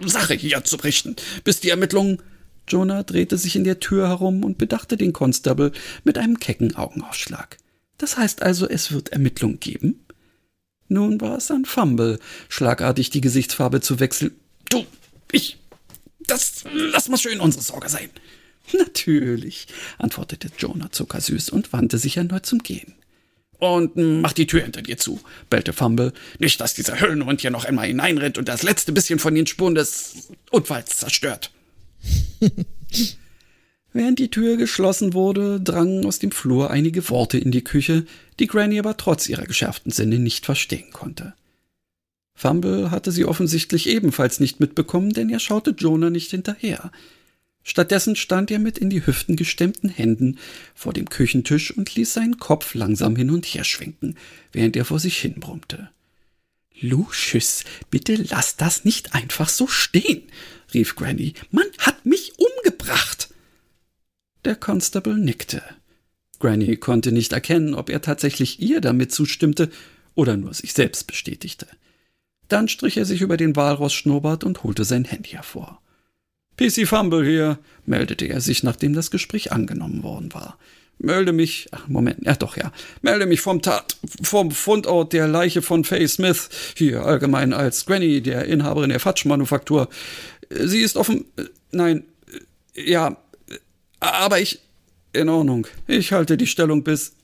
[0.06, 2.22] Sache hier zu berichten, bis die Ermittlungen.
[2.68, 5.74] Jonah drehte sich in der Tür herum und bedachte den Constable
[6.06, 7.58] mit einem kecken Augenausschlag.
[7.98, 10.06] Das heißt also, es wird Ermittlungen geben?
[10.88, 14.32] Nun war es an Fumble, schlagartig die Gesichtsfarbe zu wechseln.
[14.70, 14.86] Du,
[15.32, 15.58] ich
[16.28, 18.10] das lass mal schön unsere Sorge sein.
[18.72, 22.96] Natürlich, antwortete Jonah zuckersüß und wandte sich erneut zum Gehen.
[23.60, 26.12] Und mach die Tür hinter dir zu, bellte Fumble.
[26.40, 29.76] Nicht, dass dieser Höllenhund hier noch einmal hineinrennt und das letzte bisschen von den Spuren
[29.76, 31.52] des Unfalls zerstört.
[33.94, 38.06] Während die Tür geschlossen wurde, drangen aus dem Flur einige Worte in die Küche,
[38.40, 41.34] die Granny aber trotz ihrer geschärften Sinne nicht verstehen konnte.
[42.36, 46.92] Fumble hatte sie offensichtlich ebenfalls nicht mitbekommen, denn er schaute Jonah nicht hinterher.
[47.64, 50.38] Stattdessen stand er mit in die Hüften gestemmten Händen
[50.76, 54.16] vor dem Küchentisch und ließ seinen Kopf langsam hin und her schwenken,
[54.52, 55.90] während er vor sich hin brummte.
[56.82, 60.24] Lucius, bitte lass das nicht einfach so stehen,
[60.74, 61.34] rief Granny.
[61.52, 63.30] Man hat mich umgebracht.
[64.44, 65.64] Der Constable nickte.
[66.40, 69.70] Granny konnte nicht erkennen, ob er tatsächlich ihr damit zustimmte
[70.16, 71.68] oder nur sich selbst bestätigte.
[72.54, 75.82] Dann strich er sich über den Walross-Schnurrbart und holte sein Handy hervor.
[76.56, 80.60] PC Fumble hier, meldete er sich, nachdem das Gespräch angenommen worden war.
[81.00, 82.72] Melde mich, ach, Moment, ja doch, ja.
[83.02, 88.22] Melde mich vom Tat, vom Fundort der Leiche von Faye Smith, hier allgemein als Granny,
[88.22, 89.90] der Inhaberin der Fatsch-Manufaktur.
[90.52, 92.04] Sie ist offen, äh, nein,
[92.76, 93.18] äh, ja,
[94.00, 94.60] aber ich,
[95.12, 95.66] In Ordnung.
[95.88, 97.16] Ich halte die Stellung bis.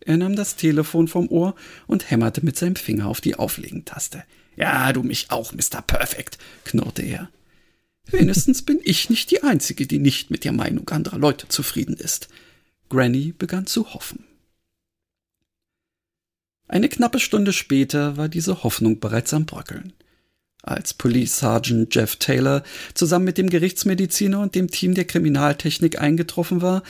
[0.00, 1.54] Er nahm das Telefon vom Ohr
[1.86, 4.24] und hämmerte mit seinem Finger auf die Auflegentaste.
[4.58, 5.82] Ja, du mich auch, Mr.
[5.86, 7.30] Perfect, knurrte er.
[8.06, 12.28] Wenigstens bin ich nicht die Einzige, die nicht mit der Meinung anderer Leute zufrieden ist.
[12.88, 14.24] Granny begann zu hoffen.
[16.66, 19.92] Eine knappe Stunde später war diese Hoffnung bereits am Bröckeln.
[20.62, 26.62] Als Police Sergeant Jeff Taylor zusammen mit dem Gerichtsmediziner und dem Team der Kriminaltechnik eingetroffen
[26.62, 26.82] war,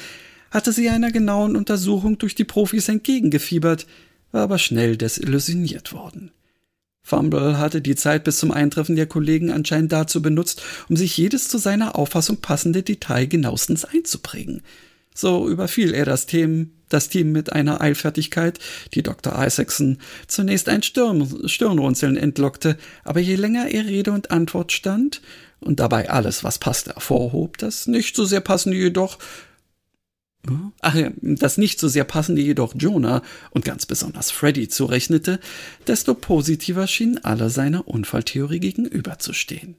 [0.51, 3.87] hatte sie einer genauen Untersuchung durch die Profis entgegengefiebert,
[4.33, 6.33] war aber schnell desillusioniert worden.
[7.09, 11.49] Fumble hatte die Zeit bis zum Eintreffen der Kollegen anscheinend dazu benutzt, um sich jedes
[11.49, 14.61] zu seiner Auffassung passende Detail genauestens einzuprägen.
[15.15, 18.59] So überfiel er das Team, das Team mit einer Eilfertigkeit,
[18.93, 19.43] die Dr.
[19.43, 25.23] Isaacson zunächst ein Stirn, Stirnrunzeln entlockte, aber je länger er Rede und Antwort stand
[25.61, 29.19] und dabei alles, was passte, hervorhob, das nicht so sehr passende jedoch
[30.81, 35.41] Ach ja, das nicht so sehr passende jedoch Jonah und ganz besonders Freddy zurechnete,
[35.87, 39.77] desto positiver schienen alle seiner Unfalltheorie gegenüberzustehen.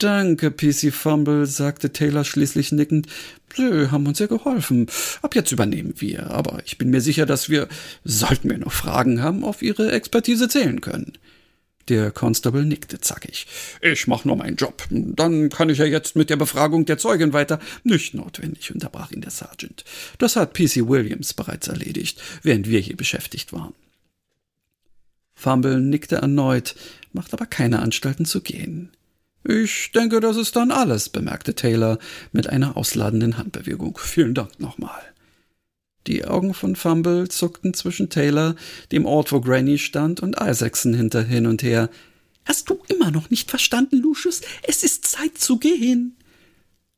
[0.00, 3.06] Danke, PC Fumble, sagte Taylor schließlich nickend.
[3.54, 4.86] Sie haben uns ja geholfen.
[5.20, 7.68] Ab jetzt übernehmen wir, aber ich bin mir sicher, dass wir,
[8.02, 11.18] sollten wir noch Fragen haben, auf Ihre Expertise zählen können.
[11.90, 13.48] Der Constable nickte zackig.
[13.80, 14.84] Ich mach nur meinen Job.
[14.90, 17.58] Dann kann ich ja jetzt mit der Befragung der Zeugin weiter.
[17.82, 19.84] Nicht notwendig, unterbrach ihn der Sergeant.
[20.18, 23.74] Das hat PC Williams bereits erledigt, während wir hier beschäftigt waren.
[25.34, 26.76] Fumble nickte erneut,
[27.12, 28.90] macht aber keine Anstalten zu gehen.
[29.42, 31.98] Ich denke, das ist dann alles, bemerkte Taylor
[32.30, 33.98] mit einer ausladenden Handbewegung.
[33.98, 35.00] Vielen Dank nochmal.
[36.06, 38.56] Die Augen von Fumble zuckten zwischen Taylor,
[38.90, 41.90] dem Ort, wo Granny stand, und Isaacson hinter hin und her.
[42.44, 44.40] Hast du immer noch nicht verstanden, Lucius?
[44.62, 46.16] Es ist Zeit zu gehen.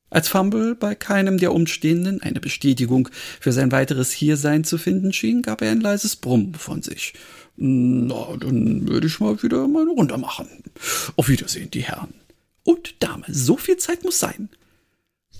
[0.08, 3.08] Als Fumble bei keinem der Umstehenden eine Bestätigung
[3.40, 7.14] für sein weiteres Hiersein zu finden schien, gab er ein leises Brummen von sich.
[7.56, 10.48] Na, dann würde ich mal wieder meine Runde machen.
[11.16, 12.12] Auf Wiedersehen, die Herren
[12.62, 13.24] und Dame.
[13.28, 14.48] So viel Zeit muss sein.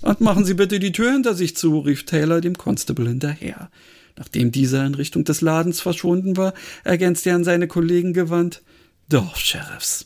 [0.03, 3.71] Und machen Sie bitte die Tür hinter sich zu, rief Taylor dem Constable hinterher.
[4.17, 8.61] Nachdem dieser in Richtung des Ladens verschwunden war, ergänzte er an seine Kollegen gewandt.
[9.07, 10.05] Doch, Sheriffs.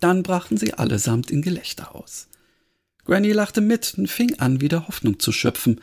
[0.00, 2.28] Dann brachen sie allesamt in Gelächter aus.
[3.06, 5.80] Granny lachte mit und fing an, wieder Hoffnung zu schöpfen.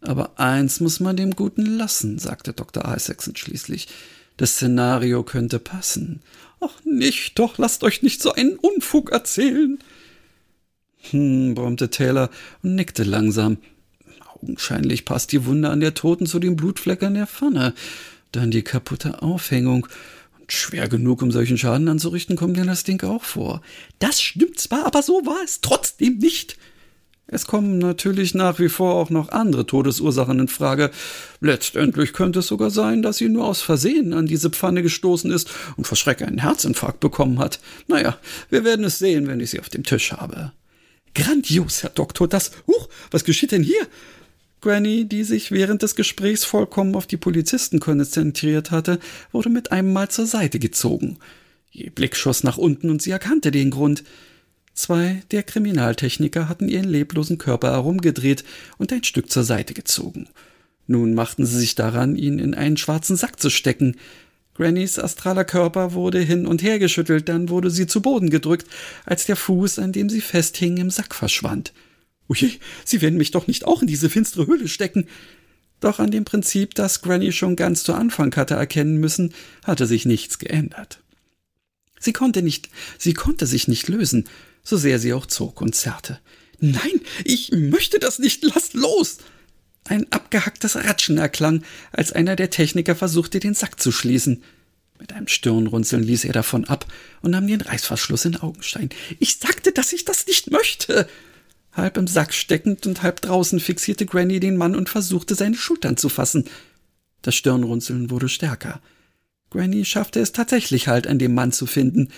[0.00, 2.84] Aber eins muss man dem Guten lassen, sagte Dr.
[2.86, 3.86] Isaacson schließlich.
[4.38, 6.20] Das Szenario könnte passen.
[6.60, 9.78] Ach nicht, doch lasst euch nicht so einen Unfug erzählen.
[11.10, 12.30] Hm, brummte Taylor
[12.62, 13.58] und nickte langsam.
[14.34, 17.74] Augenscheinlich passt die Wunde an der Toten zu den Blutfleckern der Pfanne.
[18.32, 19.86] Dann die kaputte Aufhängung.
[20.38, 23.60] Und schwer genug, um solchen Schaden anzurichten, kommt mir das Ding auch vor.
[23.98, 26.56] Das stimmt zwar, aber so war es trotzdem nicht.
[27.32, 30.90] Es kommen natürlich nach wie vor auch noch andere Todesursachen in Frage.
[31.40, 35.48] Letztendlich könnte es sogar sein, dass sie nur aus Versehen an diese Pfanne gestoßen ist
[35.76, 37.60] und vor Schreck einen Herzinfarkt bekommen hat.
[37.86, 40.52] Naja, wir werden es sehen, wenn ich sie auf dem Tisch habe.
[41.14, 42.52] Grandios, Herr Doktor, das.
[42.66, 43.86] Huch, was geschieht denn hier?
[44.60, 48.98] Granny, die sich während des Gesprächs vollkommen auf die Polizisten konzentriert hatte,
[49.32, 51.18] wurde mit einem Mal zur Seite gezogen.
[51.72, 54.04] Ihr Blick schoss nach unten und sie erkannte den Grund.
[54.74, 58.44] Zwei der Kriminaltechniker hatten ihren leblosen Körper herumgedreht
[58.76, 60.28] und ein Stück zur Seite gezogen.
[60.86, 63.96] Nun machten sie sich daran, ihn in einen schwarzen Sack zu stecken.
[64.60, 68.68] Grannys astraler Körper wurde hin und her geschüttelt, dann wurde sie zu Boden gedrückt,
[69.06, 71.72] als der Fuß, an dem sie festhing, im Sack verschwand.
[72.28, 75.06] Ui, Sie werden mich doch nicht auch in diese finstere Höhle stecken.
[75.80, 79.32] Doch an dem Prinzip, das Granny schon ganz zu Anfang hatte erkennen müssen,
[79.64, 81.02] hatte sich nichts geändert.
[81.98, 82.68] Sie konnte nicht,
[82.98, 84.26] sie konnte sich nicht lösen
[84.62, 86.20] so sehr sie auch zog und zerrte.
[86.60, 89.18] Nein, ich möchte das nicht, lass los!
[89.84, 91.62] Ein abgehacktes Ratschen erklang,
[91.92, 94.42] als einer der Techniker versuchte, den Sack zu schließen.
[94.98, 96.86] Mit einem Stirnrunzeln ließ er davon ab
[97.22, 98.90] und nahm den Reißverschluss in Augenstein.
[99.18, 101.08] Ich sagte, dass ich das nicht möchte!
[101.72, 105.96] Halb im Sack steckend und halb draußen fixierte Granny den Mann und versuchte, seine Schultern
[105.96, 106.44] zu fassen.
[107.22, 108.80] Das Stirnrunzeln wurde stärker.
[109.50, 112.08] Granny schaffte es tatsächlich halt, an dem Mann zu finden.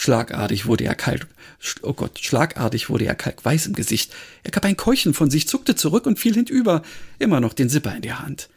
[0.00, 1.26] Schlagartig wurde er kalt,
[1.82, 4.14] oh Gott, schlagartig wurde er kalkweiß im Gesicht.
[4.44, 6.82] Er gab ein Keuchen von sich, zuckte zurück und fiel hinüber,
[7.18, 8.48] immer noch den Zipper in der Hand.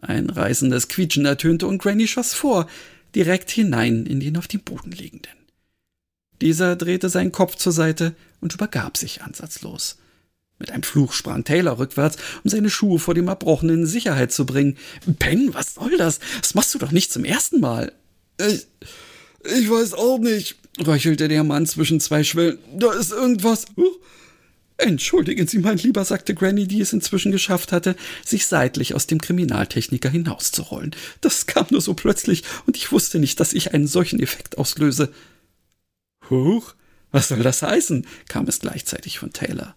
[0.00, 2.66] Ein reißendes Quietschen ertönte und Granny schoss vor,
[3.14, 5.36] direkt hinein in den auf dem Boden liegenden.
[6.40, 9.98] Dieser drehte seinen Kopf zur Seite und übergab sich ansatzlos.
[10.58, 14.46] Mit einem Fluch sprang Taylor rückwärts, um seine Schuhe vor dem Erbrochenen in Sicherheit zu
[14.46, 14.78] bringen.
[15.04, 16.20] Ben, was soll das?
[16.40, 17.92] Das machst du doch nicht zum ersten Mal.
[18.40, 18.66] Ich,
[19.44, 22.58] ich weiß auch nicht, röchelte der Mann zwischen zwei Schwellen.
[22.76, 23.66] Da ist irgendwas.
[23.76, 23.98] Huch.
[24.78, 29.20] Entschuldigen Sie, mein Lieber, sagte Granny, die es inzwischen geschafft hatte, sich seitlich aus dem
[29.20, 30.94] Kriminaltechniker hinauszurollen.
[31.22, 35.12] Das kam nur so plötzlich, und ich wusste nicht, dass ich einen solchen Effekt auslöse.
[36.28, 36.74] Huch,
[37.10, 38.06] was soll das heißen?
[38.28, 39.74] kam es gleichzeitig von Taylor.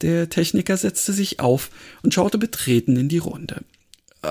[0.00, 1.70] Der Techniker setzte sich auf
[2.02, 3.62] und schaute betreten in die Runde.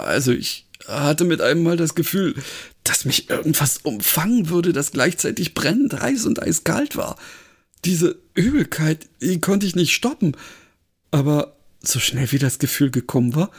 [0.01, 2.35] Also ich hatte mit einem Mal das Gefühl,
[2.83, 7.17] dass mich irgendwas umfangen würde, das gleichzeitig brennend heiß und eiskalt war.
[7.85, 10.35] Diese Übelkeit, die konnte ich nicht stoppen.
[11.11, 13.51] Aber so schnell wie das Gefühl gekommen war,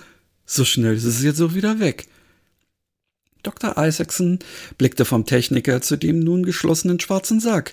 [0.47, 2.09] so schnell ist es jetzt auch wieder weg.
[3.43, 3.77] Dr.
[3.77, 4.39] Isaacson
[4.79, 7.73] blickte vom Techniker zu dem nun geschlossenen schwarzen Sack.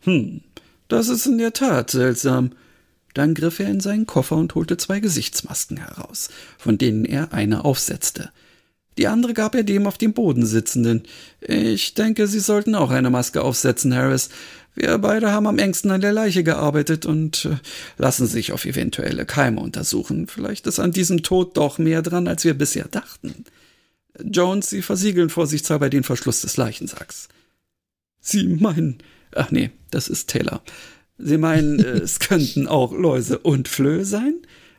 [0.00, 0.42] Hm,
[0.88, 2.50] das ist in der Tat seltsam.
[3.14, 7.64] Dann griff er in seinen Koffer und holte zwei Gesichtsmasken heraus, von denen er eine
[7.64, 8.30] aufsetzte.
[8.98, 11.02] Die andere gab er dem auf dem Boden sitzenden.
[11.40, 14.28] Ich denke, Sie sollten auch eine Maske aufsetzen, Harris.
[14.76, 17.56] Wir beide haben am engsten an der Leiche gearbeitet und äh,
[17.96, 20.26] lassen sich auf eventuelle Keime untersuchen.
[20.26, 23.44] Vielleicht ist an diesem Tod doch mehr dran, als wir bisher dachten.
[24.20, 27.28] Jones, Sie versiegeln vorsichtshalber den Verschluss des Leichensacks.
[28.20, 28.98] Sie meinen,
[29.34, 30.62] ach nee, das ist Taylor.
[31.18, 34.34] Sie meinen, äh, es könnten auch Läuse und Flöhe sein?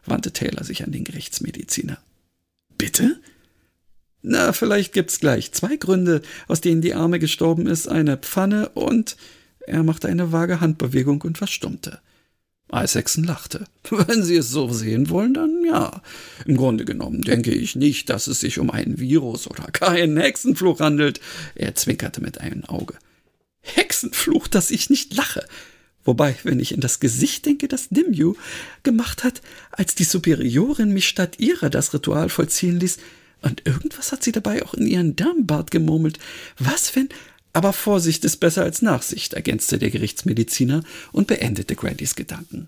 [0.08, 1.98] wandte Taylor sich an den Gerichtsmediziner.
[2.78, 3.20] Bitte?
[4.22, 9.18] Na, vielleicht gibt's gleich zwei Gründe, aus denen die Arme gestorben ist, eine Pfanne und
[9.62, 12.00] er machte eine vage Handbewegung und verstummte.
[12.72, 13.66] Isaacson lachte.
[13.90, 16.02] Wenn Sie es so sehen wollen, dann ja.
[16.46, 20.80] Im Grunde genommen denke ich nicht, dass es sich um einen Virus oder keinen Hexenfluch
[20.80, 21.20] handelt.
[21.54, 22.96] Er zwinkerte mit einem Auge.
[23.62, 25.46] Hexenfluch, dass ich nicht lache.
[26.06, 28.36] Wobei, wenn ich in das Gesicht denke, das Nimue
[28.84, 29.42] gemacht hat,
[29.72, 32.98] als die Superiorin mich statt ihrer das Ritual vollziehen ließ,
[33.42, 36.18] und irgendwas hat sie dabei auch in ihren Darmbart gemurmelt.
[36.58, 37.10] Was, wenn
[37.54, 42.68] aber Vorsicht ist besser als Nachsicht, ergänzte der Gerichtsmediziner und beendete Grandys Gedanken.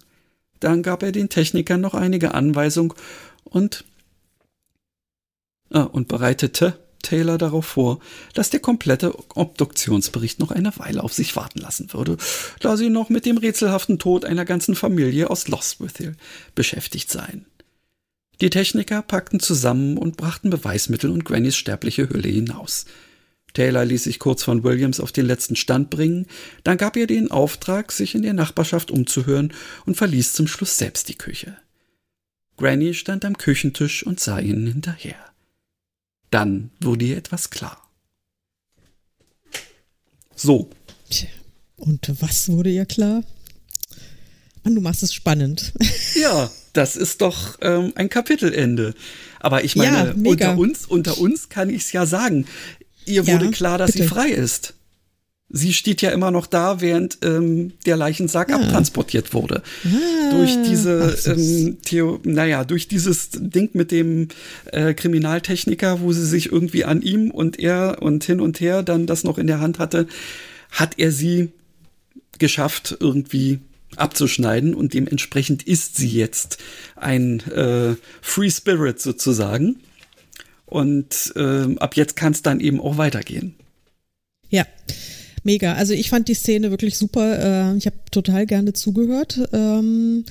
[0.59, 2.93] Dann gab er den Technikern noch einige Anweisungen
[3.43, 3.85] und
[5.71, 7.99] ah, und bereitete Taylor darauf vor,
[8.33, 12.17] dass der komplette Obduktionsbericht noch eine Weile auf sich warten lassen würde,
[12.59, 16.15] da sie noch mit dem rätselhaften Tod einer ganzen Familie aus Lostwithiel
[16.55, 17.45] beschäftigt seien.
[18.41, 22.85] Die Techniker packten zusammen und brachten Beweismittel und Grannys sterbliche Hülle hinaus.
[23.53, 26.27] Taylor ließ sich kurz von Williams auf den letzten Stand bringen,
[26.63, 29.53] dann gab er den Auftrag, sich in der Nachbarschaft umzuhören
[29.85, 31.57] und verließ zum Schluss selbst die Küche.
[32.57, 35.15] Granny stand am Küchentisch und sah ihnen hinterher.
[36.31, 37.81] Dann wurde ihr etwas klar.
[40.35, 40.69] So.
[41.09, 41.29] Tja,
[41.77, 43.23] und was wurde ihr klar?
[44.63, 45.73] Mann, du machst es spannend.
[46.15, 48.95] Ja, das ist doch ähm, ein Kapitelende.
[49.39, 52.47] Aber ich meine, ja, unter uns, unter uns kann ich es ja sagen
[53.07, 54.03] ihr wurde ja, klar, dass bitte.
[54.03, 54.73] sie frei ist.
[55.49, 58.57] Sie steht ja immer noch da, während ähm, der Leichensack ah.
[58.57, 59.63] abtransportiert wurde.
[59.85, 60.31] Ah.
[60.31, 64.27] Durch diese, ähm, Theo, naja, durch dieses Ding mit dem
[64.65, 69.05] äh, Kriminaltechniker, wo sie sich irgendwie an ihm und er und hin und her dann
[69.05, 70.07] das noch in der Hand hatte,
[70.71, 71.49] hat er sie
[72.39, 73.59] geschafft, irgendwie
[73.95, 76.57] abzuschneiden und dementsprechend ist sie jetzt
[76.97, 79.79] ein äh, Free Spirit sozusagen.
[80.65, 83.55] Und äh, ab jetzt kann es dann eben auch weitergehen.
[84.49, 84.65] Ja,
[85.47, 85.73] mega.
[85.73, 87.71] Also ich fand die Szene wirklich super.
[87.71, 89.39] Äh, ich habe total gerne zugehört.
[89.53, 90.25] Ähm,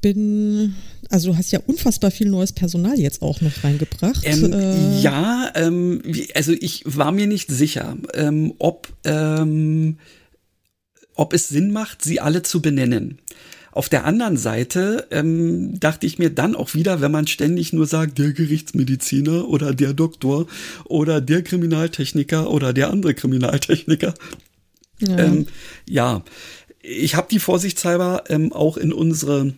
[0.00, 0.74] bin,
[1.10, 4.22] also du hast ja unfassbar viel neues Personal jetzt auch noch reingebracht.
[4.22, 6.02] Ähm, äh, ja, ähm,
[6.34, 9.98] also ich war mir nicht sicher, ähm, ob, ähm,
[11.14, 13.18] ob es Sinn macht, sie alle zu benennen.
[13.74, 17.86] Auf der anderen Seite ähm, dachte ich mir dann auch wieder, wenn man ständig nur
[17.86, 20.46] sagt, der Gerichtsmediziner oder der Doktor
[20.84, 24.14] oder der Kriminaltechniker oder der andere Kriminaltechniker.
[25.00, 25.46] Ja, ähm,
[25.88, 26.22] ja.
[26.82, 29.54] ich habe die vorsichtshalber ähm, auch in unsere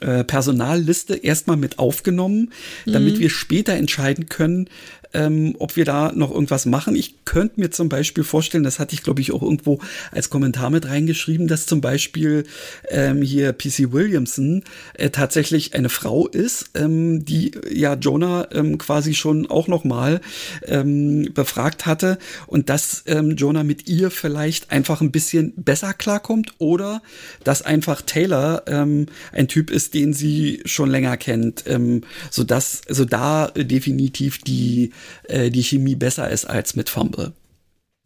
[0.00, 2.52] äh, Personalliste erstmal mit aufgenommen,
[2.84, 3.20] damit mhm.
[3.20, 4.68] wir später entscheiden können,
[5.12, 6.96] ähm, ob wir da noch irgendwas machen.
[6.96, 9.80] Ich könnte mir zum Beispiel vorstellen, das hatte ich glaube ich auch irgendwo
[10.12, 12.44] als Kommentar mit reingeschrieben, dass zum Beispiel
[12.88, 19.14] ähm, hier PC Williamson äh, tatsächlich eine Frau ist, ähm, die ja Jonah ähm, quasi
[19.14, 20.20] schon auch noch mal
[20.66, 26.54] ähm, befragt hatte und dass ähm, Jonah mit ihr vielleicht einfach ein bisschen besser klarkommt
[26.58, 27.02] oder
[27.44, 32.82] dass einfach Taylor ähm, ein Typ ist, den sie schon länger kennt, ähm, so dass
[32.88, 34.92] also da definitiv die
[35.24, 37.32] äh, die Chemie besser ist als mit Fumble.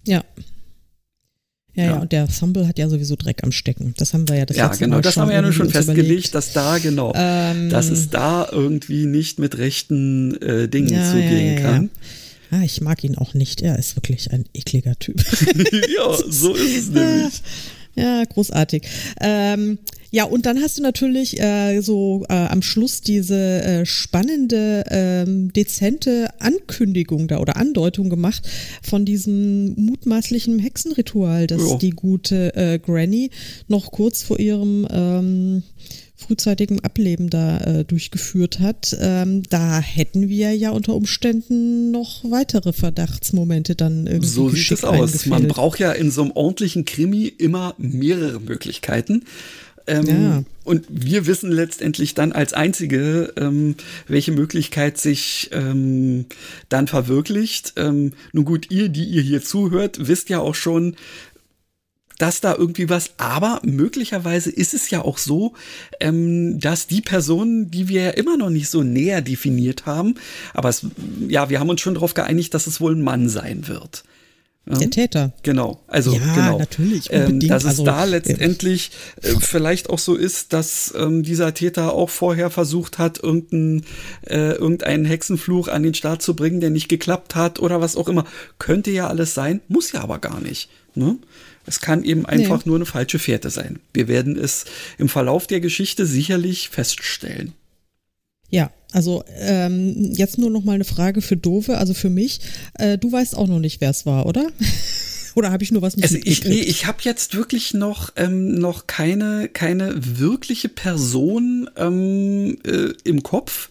[0.06, 0.22] Ja.
[1.76, 3.94] Ja, ja, ja, und der Fumble hat ja sowieso Dreck am Stecken.
[3.96, 6.34] Das haben wir ja das Ja, genau, das haben wir ja nur schon festgelegt, überlegt.
[6.34, 11.54] dass da, genau, ähm, dass es da irgendwie nicht mit rechten äh, Dingen ja, zugehen
[11.54, 11.90] ja, kann.
[12.52, 13.60] Ja, ich mag ihn auch nicht.
[13.60, 15.20] Er ist wirklich ein ekliger Typ.
[15.96, 17.42] ja, so ist es nämlich.
[17.96, 18.86] Ja, großartig.
[19.20, 19.78] Ähm,
[20.14, 25.52] Ja, und dann hast du natürlich äh, so äh, am Schluss diese äh, spannende, ähm,
[25.52, 28.48] dezente Ankündigung da oder Andeutung gemacht
[28.80, 31.78] von diesem mutmaßlichen Hexenritual, das jo.
[31.78, 33.30] die gute äh, Granny
[33.66, 35.64] noch kurz vor ihrem ähm,
[36.14, 38.96] frühzeitigen Ableben da äh, durchgeführt hat.
[39.00, 44.28] Ähm, da hätten wir ja unter Umständen noch weitere Verdachtsmomente dann irgendwie.
[44.28, 45.26] So sieht es aus.
[45.26, 49.24] Man braucht ja in so einem ordentlichen Krimi immer mehrere Möglichkeiten.
[49.86, 50.42] Ähm, ja.
[50.64, 53.74] Und wir wissen letztendlich dann als Einzige, ähm,
[54.08, 56.26] welche Möglichkeit sich ähm,
[56.68, 57.74] dann verwirklicht.
[57.76, 60.96] Ähm, nun gut, ihr, die ihr hier zuhört, wisst ja auch schon,
[62.18, 65.54] dass da irgendwie was, aber möglicherweise ist es ja auch so,
[66.00, 70.14] ähm, dass die Personen, die wir ja immer noch nicht so näher definiert haben,
[70.52, 70.86] aber es,
[71.28, 74.04] ja, wir haben uns schon darauf geeinigt, dass es wohl ein Mann sein wird.
[74.66, 75.32] Der Täter.
[75.42, 76.58] Genau, also ja, genau.
[76.58, 77.08] natürlich.
[77.10, 81.92] Ähm, dass es also, da letztendlich äh, vielleicht auch so ist, dass ähm, dieser Täter
[81.92, 83.84] auch vorher versucht hat, irgendein,
[84.22, 88.08] äh, irgendeinen Hexenfluch an den Start zu bringen, der nicht geklappt hat oder was auch
[88.08, 88.24] immer.
[88.58, 90.70] Könnte ja alles sein, muss ja aber gar nicht.
[90.94, 91.18] Ne?
[91.66, 92.70] Es kann eben einfach nee.
[92.70, 93.80] nur eine falsche Fährte sein.
[93.92, 94.64] Wir werden es
[94.96, 97.52] im Verlauf der Geschichte sicherlich feststellen.
[98.48, 102.40] Ja, also ähm, jetzt nur noch mal eine Frage für Dove, also für mich.
[102.74, 104.46] Äh, du weißt auch noch nicht, wer es war, oder?
[105.34, 108.54] Oder habe ich nur was nicht also ich, Nee, ich habe jetzt wirklich noch, ähm,
[108.54, 113.68] noch keine, keine wirkliche Person ähm, äh, im Kopf.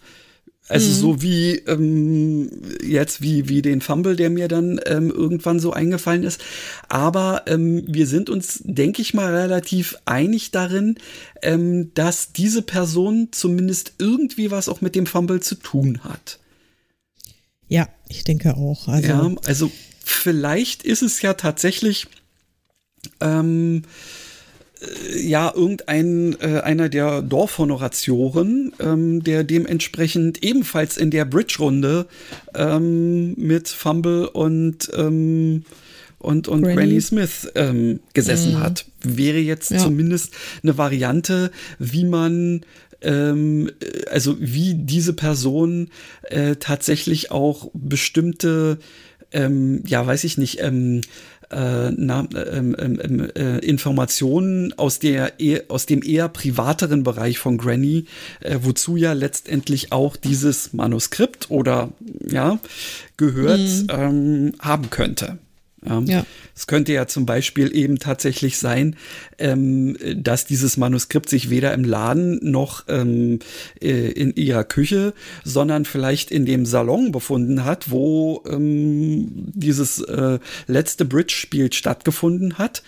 [0.66, 0.94] Also mhm.
[0.94, 2.50] so wie ähm,
[2.82, 6.40] jetzt wie wie den Fumble, der mir dann ähm, irgendwann so eingefallen ist.
[6.88, 10.96] Aber ähm, wir sind uns, denke ich mal, relativ einig darin,
[11.42, 16.38] ähm, dass diese Person zumindest irgendwie was auch mit dem Fumble zu tun hat.
[17.68, 18.88] Ja, ich denke auch.
[18.88, 19.70] Also, ja, also
[20.02, 22.06] vielleicht ist es ja tatsächlich
[23.20, 24.23] ähm, äh,
[25.16, 32.06] ja irgendein äh, einer der Dorfhonoratioren, ähm, der dementsprechend ebenfalls in der Bridge-Runde
[32.54, 35.64] ähm, mit Fumble und ähm,
[36.18, 38.60] und, und Granny, Granny Smith ähm, gesessen mhm.
[38.60, 38.86] hat.
[39.02, 39.78] Wäre jetzt ja.
[39.78, 40.32] zumindest
[40.62, 42.62] eine Variante, wie man
[43.02, 43.70] ähm,
[44.10, 45.90] also wie diese Person
[46.22, 48.78] äh, tatsächlich auch bestimmte
[49.34, 51.00] ähm, ja, weiß ich nicht, ähm,
[51.54, 57.38] äh, na, ähm, ähm, ähm, äh, Informationen aus, der, e, aus dem eher privateren Bereich
[57.38, 58.06] von Granny,
[58.40, 61.92] äh, wozu ja letztendlich auch dieses Manuskript oder
[62.26, 62.58] ja
[63.16, 63.86] gehört mhm.
[63.90, 65.38] ähm, haben könnte.
[66.06, 66.24] Ja.
[66.56, 68.96] Es könnte ja zum Beispiel eben tatsächlich sein,
[69.38, 73.40] ähm, dass dieses Manuskript sich weder im Laden noch ähm,
[73.80, 75.12] äh, in ihrer Küche,
[75.44, 82.82] sondern vielleicht in dem Salon befunden hat, wo ähm, dieses äh, letzte Bridge-Spiel stattgefunden hat.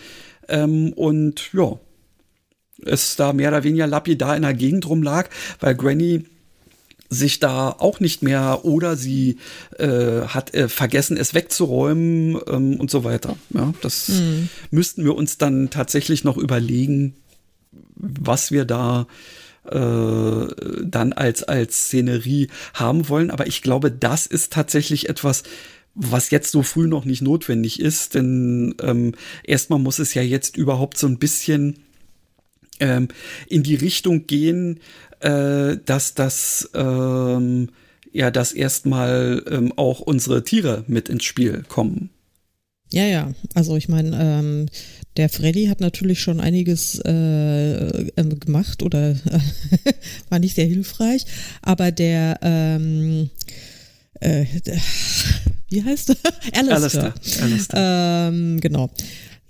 [0.47, 1.77] Ähm, und ja,
[2.85, 5.29] es da mehr oder weniger lapidar in der Gegend rumlag,
[5.59, 6.25] weil Granny
[7.09, 9.37] sich da auch nicht mehr oder sie
[9.77, 13.37] äh, hat äh, vergessen, es wegzuräumen ähm, und so weiter.
[13.53, 14.49] Ja, das mhm.
[14.71, 17.15] müssten wir uns dann tatsächlich noch überlegen,
[17.95, 19.07] was wir da
[19.65, 20.47] äh,
[20.83, 23.31] dann als, als Szenerie haben wollen.
[23.31, 25.43] Aber ich glaube, das ist tatsächlich etwas,
[25.93, 30.55] was jetzt so früh noch nicht notwendig ist, denn ähm, erstmal muss es ja jetzt
[30.55, 31.79] überhaupt so ein bisschen
[32.79, 33.07] ähm,
[33.47, 34.79] in die Richtung gehen,
[35.21, 37.69] äh, dass das ähm,
[38.11, 42.09] ja, dass erstmal ähm, auch unsere Tiere mit ins Spiel kommen.
[42.91, 43.33] Ja, ja.
[43.53, 44.65] Also ich meine, ähm,
[45.17, 49.15] der Freddy hat natürlich schon einiges äh, äh, gemacht oder
[50.29, 51.25] war nicht sehr hilfreich,
[51.61, 53.29] aber der ähm,
[54.19, 54.45] äh,
[55.69, 56.15] wie heißt er?
[56.53, 57.13] Alistair.
[57.13, 57.13] Alistair.
[57.43, 58.29] Alistair.
[58.29, 58.89] Ähm, genau.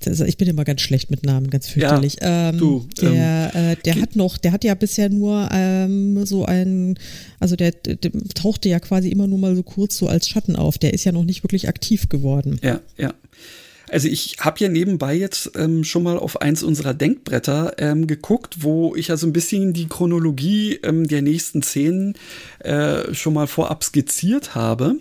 [0.05, 2.17] Also ich bin immer ganz schlecht mit Namen, ganz fürchterlich.
[2.21, 6.25] Ja, ähm, du, der, ähm, äh, der hat noch, der hat ja bisher nur ähm,
[6.25, 6.99] so ein,
[7.39, 10.77] also der, der, tauchte ja quasi immer nur mal so kurz so als Schatten auf.
[10.77, 12.59] Der ist ja noch nicht wirklich aktiv geworden.
[12.61, 13.13] Ja, ja.
[13.89, 18.57] Also ich habe ja nebenbei jetzt ähm, schon mal auf eins unserer Denkbretter ähm, geguckt,
[18.63, 22.15] wo ich ja so ein bisschen die Chronologie ähm, der nächsten Szenen
[22.59, 24.97] äh, schon mal vorab skizziert habe.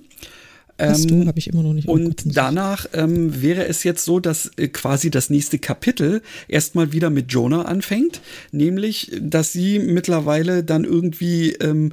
[0.79, 1.89] Ähm, habe ich immer noch nicht.
[1.89, 7.09] Und danach ähm, wäre es jetzt so, dass äh, quasi das nächste Kapitel erstmal wieder
[7.09, 8.21] mit Jonah anfängt,
[8.53, 11.93] nämlich, dass sie mittlerweile dann irgendwie ähm,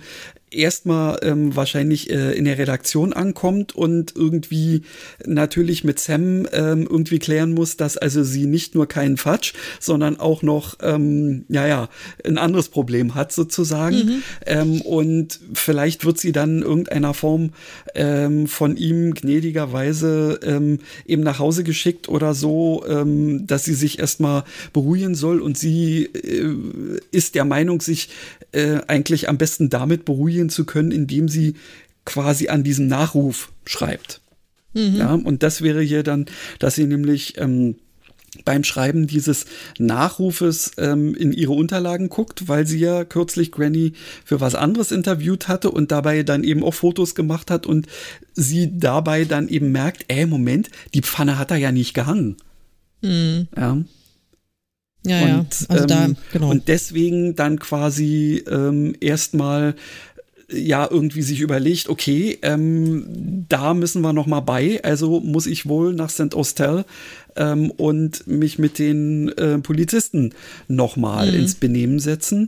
[0.56, 4.84] erstmal ähm, wahrscheinlich äh, in der Redaktion ankommt und irgendwie
[5.26, 10.20] natürlich mit Sam ähm, irgendwie klären muss, dass also sie nicht nur keinen Fatsch, sondern
[10.20, 11.89] auch noch, ähm, ja, ja,
[12.26, 13.95] ein anderes Problem hat sozusagen.
[13.97, 14.24] Mhm.
[14.45, 17.51] Ähm, und vielleicht wird sie dann in irgendeiner Form
[17.95, 23.99] ähm, von ihm gnädigerweise ähm, eben nach Hause geschickt oder so, ähm, dass sie sich
[23.99, 26.56] erstmal beruhigen soll und sie äh,
[27.12, 28.10] ist der Meinung, sich
[28.51, 31.56] äh, eigentlich am besten damit beruhigen zu können, indem sie
[32.06, 34.22] quasi an diesem Nachruf schreibt.
[34.74, 34.96] Mhm.
[34.96, 36.26] Ja, und das wäre hier dann,
[36.60, 37.76] dass sie nämlich ähm,
[38.46, 39.46] beim Schreiben dieses
[39.78, 43.94] Nachrufes ähm, in ihre Unterlagen guckt, weil sie ja kürzlich Granny
[44.26, 47.88] für was anderes interviewt hatte und dabei dann eben auch Fotos gemacht hat und
[48.34, 52.38] sie dabei dann eben merkt, ey, Moment, die Pfanne hat er ja nicht gehangen.
[53.02, 53.48] Mhm.
[53.56, 53.78] Ja.
[55.06, 55.46] Ja, und, ja.
[55.68, 56.50] Also ähm, da, genau.
[56.50, 59.76] Und deswegen dann quasi ähm, erstmal
[60.54, 65.68] ja irgendwie sich überlegt, okay, ähm, da müssen wir noch mal bei, also muss ich
[65.68, 66.36] wohl nach St.
[66.36, 66.86] Austell
[67.36, 70.34] ähm, und mich mit den äh, Polizisten
[70.68, 71.39] noch mal mhm.
[71.39, 72.47] ins Benehmen setzen.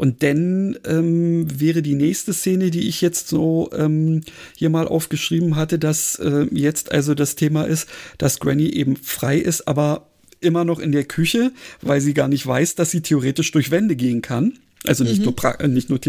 [0.00, 4.22] Und dann ähm, wäre die nächste Szene, die ich jetzt so ähm,
[4.56, 7.86] hier mal aufgeschrieben hatte, dass äh, jetzt also das Thema ist,
[8.16, 10.06] dass Granny eben frei ist, aber
[10.40, 13.94] immer noch in der Küche, weil sie gar nicht weiß, dass sie theoretisch durch Wände
[13.94, 14.54] gehen kann.
[14.86, 15.34] Also nicht, mhm.
[15.34, 16.00] nur, nicht, nur,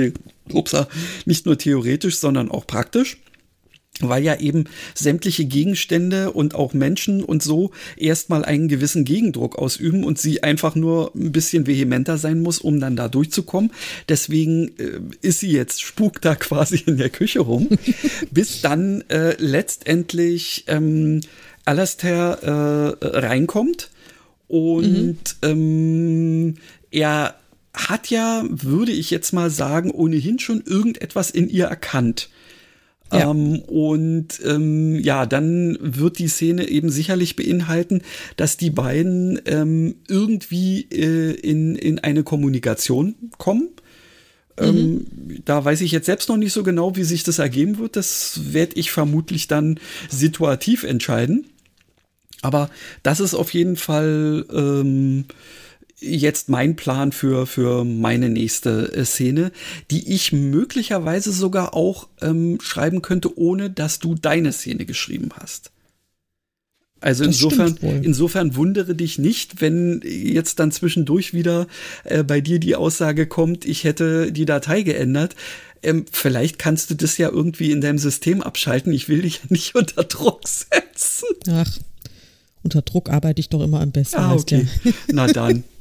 [0.53, 0.87] upsa,
[1.25, 3.17] nicht nur theoretisch, sondern auch praktisch
[3.99, 4.65] weil ja eben
[4.95, 10.75] sämtliche Gegenstände und auch Menschen und so erstmal einen gewissen Gegendruck ausüben und sie einfach
[10.75, 13.71] nur ein bisschen vehementer sein muss, um dann da durchzukommen.
[14.09, 17.69] Deswegen äh, ist sie jetzt, spukt da quasi in der Küche rum,
[18.31, 21.21] bis dann äh, letztendlich ähm,
[21.65, 23.91] Alastair äh, reinkommt
[24.47, 25.43] und mhm.
[25.43, 26.55] ähm,
[26.89, 27.35] er
[27.73, 32.29] hat ja, würde ich jetzt mal sagen, ohnehin schon irgendetwas in ihr erkannt.
[33.11, 33.29] Ja.
[33.29, 38.01] Ähm, und ähm, ja, dann wird die Szene eben sicherlich beinhalten,
[38.37, 43.69] dass die beiden ähm, irgendwie äh, in, in eine Kommunikation kommen.
[44.57, 45.41] Ähm, mhm.
[45.45, 47.95] da weiß ich jetzt selbst noch nicht so genau, wie sich das ergeben wird.
[47.95, 51.47] Das werde ich vermutlich dann situativ entscheiden.
[52.41, 52.69] Aber
[53.03, 55.25] das ist auf jeden Fall ähm,
[56.01, 59.51] jetzt mein Plan für, für meine nächste äh, Szene,
[59.91, 65.71] die ich möglicherweise sogar auch ähm, schreiben könnte, ohne dass du deine Szene geschrieben hast.
[66.99, 71.67] Also das insofern, insofern wundere dich nicht, wenn jetzt dann zwischendurch wieder
[72.03, 75.35] äh, bei dir die Aussage kommt, ich hätte die Datei geändert.
[75.81, 78.93] Ähm, vielleicht kannst du das ja irgendwie in deinem System abschalten.
[78.93, 81.27] Ich will dich nicht unter Druck setzen.
[81.49, 81.79] Ach,
[82.61, 84.17] unter Druck arbeite ich doch immer am besten.
[84.17, 84.67] Ah, okay.
[85.11, 85.63] Na dann.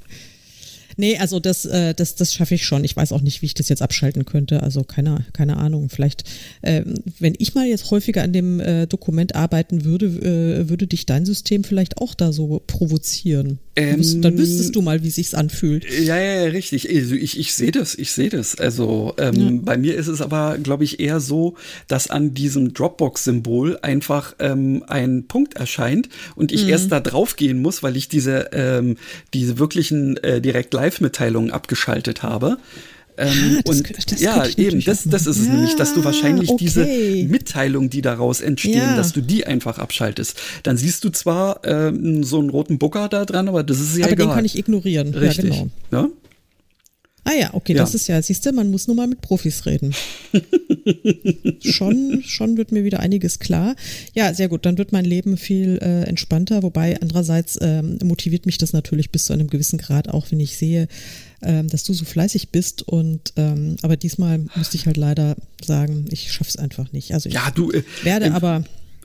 [1.01, 2.84] Nee, also das, äh, das, das schaffe ich schon.
[2.84, 4.62] Ich weiß auch nicht, wie ich das jetzt abschalten könnte.
[4.62, 5.88] Also keine, keine Ahnung.
[5.88, 6.24] Vielleicht,
[6.61, 6.82] äh,
[7.18, 11.24] wenn ich mal jetzt häufiger an dem äh, Dokument arbeiten würde, äh, würde dich dein
[11.24, 13.61] System vielleicht auch da so provozieren.
[13.81, 15.85] Ähm, dann wüsstest du mal, wie sich's anfühlt.
[15.91, 16.89] Ja, ja, ja richtig.
[16.89, 18.59] Also ich, ich sehe das, ich sehe das.
[18.59, 19.51] Also ähm, ja.
[19.62, 21.55] bei mir ist es aber, glaube ich, eher so,
[21.89, 26.70] dass an diesem Dropbox-Symbol einfach ähm, ein Punkt erscheint und ich mhm.
[26.70, 28.97] erst da drauf gehen muss, weil ich diese, ähm,
[29.35, 32.59] diese wirklichen äh, direkt Live-Mitteilungen abgeschaltet habe.
[33.20, 36.02] Ähm, ah, das, und das ja, eben, das, das ist es ja, nämlich, dass du
[36.04, 36.64] wahrscheinlich okay.
[36.64, 36.86] diese
[37.28, 38.96] Mitteilung, die daraus entstehen, ja.
[38.96, 40.40] dass du die einfach abschaltest.
[40.62, 44.06] Dann siehst du zwar ähm, so einen roten Bucker da dran, aber das ist ja
[44.06, 44.24] aber egal.
[44.24, 45.12] Aber den kann ich ignorieren.
[45.14, 45.44] Richtig.
[45.44, 45.70] Ja, genau.
[45.92, 46.08] Ja?
[47.24, 49.94] Ah ja, okay, das ist ja, siehst du, man muss nur mal mit Profis reden.
[51.62, 53.76] schon, schon wird mir wieder einiges klar.
[54.14, 58.56] Ja, sehr gut, dann wird mein Leben viel äh, entspannter, wobei andererseits ähm, motiviert mich
[58.56, 60.88] das natürlich bis zu einem gewissen Grad, auch wenn ich sehe,
[61.43, 66.07] ähm, dass du so fleißig bist und ähm, aber diesmal musste ich halt leider sagen,
[66.11, 67.14] ich schaff's einfach nicht.
[67.14, 68.64] Also ich ja, du, äh, werde aber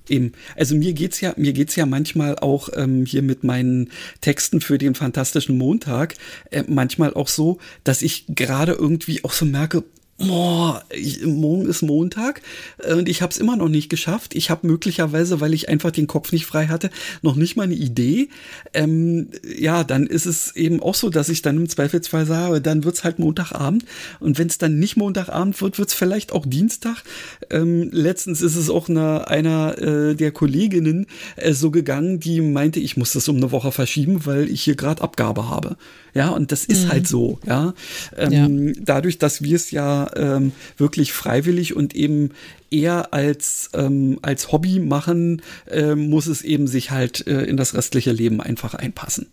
[0.10, 0.34] Eben.
[0.56, 3.90] Also mir geht's ja, mir geht's ja manchmal auch ähm, hier mit meinen
[4.22, 6.16] Texten für den fantastischen Montag
[6.52, 9.84] äh, manchmal auch so, dass ich gerade irgendwie auch so merke,
[10.18, 12.42] Boah, ich, morgen ist Montag
[12.78, 14.34] äh, und ich habe es immer noch nicht geschafft.
[14.34, 16.90] Ich habe möglicherweise, weil ich einfach den Kopf nicht frei hatte,
[17.22, 18.30] noch nicht mal eine Idee.
[18.74, 22.86] Ähm, ja, dann ist es eben auch so, dass ich dann im Zweifelsfall sage, dann
[22.86, 23.84] wird's halt Montagabend.
[24.22, 27.04] Und wenn es dann nicht Montagabend wird, wird's vielleicht auch Dienstag.
[27.50, 32.80] Ähm, letztens ist es auch eine, einer äh, der Kolleginnen äh, so gegangen, die meinte,
[32.80, 35.76] ich muss das um eine Woche verschieben, weil ich hier gerade Abgabe habe.
[36.16, 36.92] Ja, und das ist mhm.
[36.92, 37.74] halt so, ja.
[38.16, 38.74] Ähm, ja.
[38.80, 42.32] Dadurch, dass wir es ja ähm, wirklich freiwillig und eben
[42.72, 47.74] eher als, ähm, als Hobby machen, äh, muss es eben sich halt äh, in das
[47.74, 49.28] restliche Leben einfach einpassen.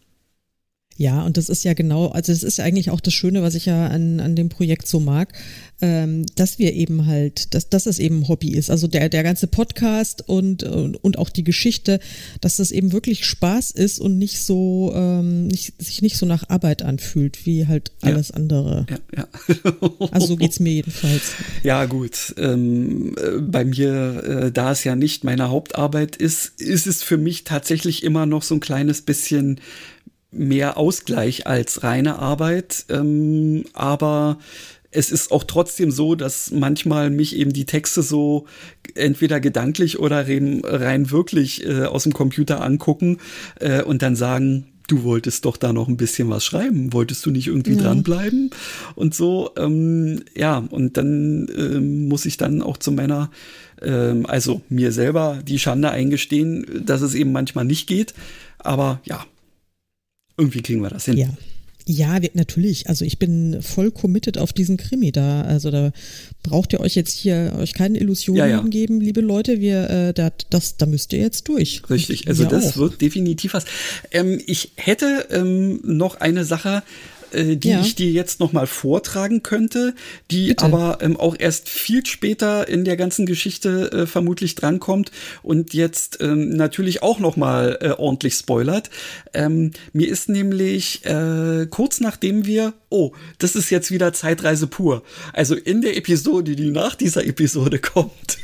[1.02, 3.56] Ja, und das ist ja genau, also das ist ja eigentlich auch das Schöne, was
[3.56, 5.32] ich ja an, an dem Projekt so mag,
[5.80, 8.70] ähm, dass wir eben halt, dass, dass es eben ein Hobby ist.
[8.70, 11.98] Also der, der ganze Podcast und, und, und auch die Geschichte,
[12.40, 16.48] dass das eben wirklich Spaß ist und nicht so, ähm, nicht, sich nicht so nach
[16.48, 18.34] Arbeit anfühlt, wie halt alles ja.
[18.36, 18.86] andere.
[18.88, 19.28] Ja, ja.
[20.12, 21.32] also so geht's mir jedenfalls.
[21.64, 22.32] Ja, gut.
[22.38, 27.18] Ähm, äh, bei mir, äh, da es ja nicht meine Hauptarbeit ist, ist es für
[27.18, 29.58] mich tatsächlich immer noch so ein kleines bisschen
[30.32, 32.86] mehr Ausgleich als reine Arbeit.
[32.88, 34.38] Ähm, aber
[34.90, 38.46] es ist auch trotzdem so, dass manchmal mich eben die Texte so
[38.94, 43.18] entweder gedanklich oder rein, rein wirklich äh, aus dem Computer angucken
[43.58, 47.30] äh, und dann sagen, du wolltest doch da noch ein bisschen was schreiben, wolltest du
[47.30, 47.82] nicht irgendwie ja.
[47.82, 48.50] dranbleiben
[48.94, 49.50] und so.
[49.56, 53.30] Ähm, ja, und dann ähm, muss ich dann auch zu meiner,
[53.80, 58.12] ähm, also mir selber die Schande eingestehen, dass es eben manchmal nicht geht.
[58.58, 59.24] Aber ja,
[60.36, 61.16] irgendwie kriegen wir das hin.
[61.16, 61.28] Ja.
[61.86, 62.88] Ja, wir, natürlich.
[62.88, 65.42] Also ich bin voll committed auf diesen Krimi da.
[65.42, 65.92] Also da
[66.42, 68.62] braucht ihr euch jetzt hier euch keine Illusionen ja, ja.
[68.62, 69.60] geben, liebe Leute.
[69.60, 71.82] Wir, äh, da, das, da müsst ihr jetzt durch.
[71.90, 72.28] Richtig.
[72.28, 72.76] Also das auch.
[72.76, 73.64] wird definitiv was.
[74.12, 76.82] Ähm, ich hätte ähm, noch eine Sache,
[77.32, 77.80] äh, die ja.
[77.80, 79.94] ich dir jetzt noch mal vortragen könnte,
[80.30, 80.64] die Bitte.
[80.64, 85.10] aber ähm, auch erst viel später in der ganzen Geschichte äh, vermutlich drankommt
[85.42, 88.90] und jetzt ähm, natürlich auch noch mal äh, ordentlich spoilert.
[89.34, 95.02] Ähm, mir ist nämlich äh, kurz nachdem wir, oh, das ist jetzt wieder Zeitreise pur.
[95.32, 98.38] Also in der Episode, die nach dieser Episode kommt,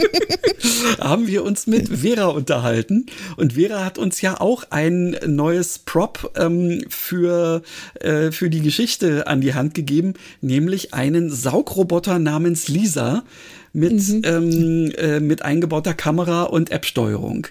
[1.00, 3.06] haben wir uns mit Vera unterhalten
[3.36, 7.62] und Vera hat uns ja auch ein neues Prop ähm, für
[7.94, 13.24] äh, für die Geschichte an die Hand gegeben, nämlich einen Saugroboter namens Lisa
[13.72, 14.22] mit, mhm.
[14.24, 17.46] ähm, äh, mit eingebauter Kamera und App-Steuerung.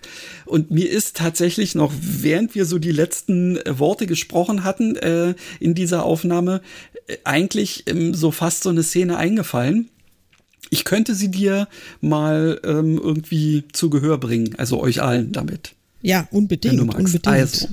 [0.46, 5.76] Und mir ist tatsächlich noch, während wir so die letzten Worte gesprochen hatten äh, in
[5.76, 6.62] dieser Aufnahme,
[7.08, 9.90] äh, eigentlich ähm, so fast so eine Szene eingefallen.
[10.70, 11.68] Ich könnte sie dir
[12.02, 15.74] mal ähm, irgendwie zu Gehör bringen, also euch allen damit.
[16.02, 16.80] Ja, unbedingt.
[16.82, 17.28] unbedingt.
[17.28, 17.68] Also,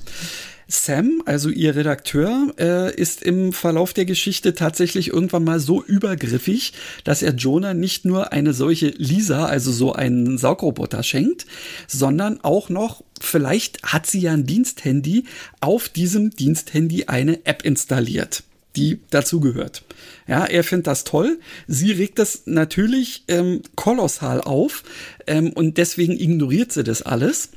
[0.69, 6.73] Sam, also ihr Redakteur, äh, ist im Verlauf der Geschichte tatsächlich irgendwann mal so übergriffig,
[7.05, 11.47] dass er Jonah nicht nur eine solche Lisa, also so einen Saugroboter schenkt,
[11.87, 15.25] sondern auch noch, vielleicht hat sie ja ein Diensthandy,
[15.61, 18.43] auf diesem Diensthandy eine App installiert
[18.77, 19.83] die dazugehört.
[20.29, 21.39] Ja, er findet das toll.
[21.67, 24.85] Sie regt das natürlich ähm, kolossal auf
[25.27, 27.51] ähm, und deswegen ignoriert sie das alles.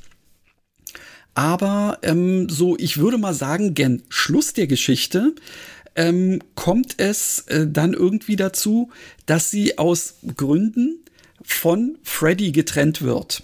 [1.39, 5.35] Aber ähm, so, ich würde mal sagen, gen Schluss der Geschichte
[5.95, 8.89] ähm, kommt es äh, dann irgendwie dazu,
[9.25, 10.99] dass sie aus Gründen
[11.41, 13.43] von Freddy getrennt wird.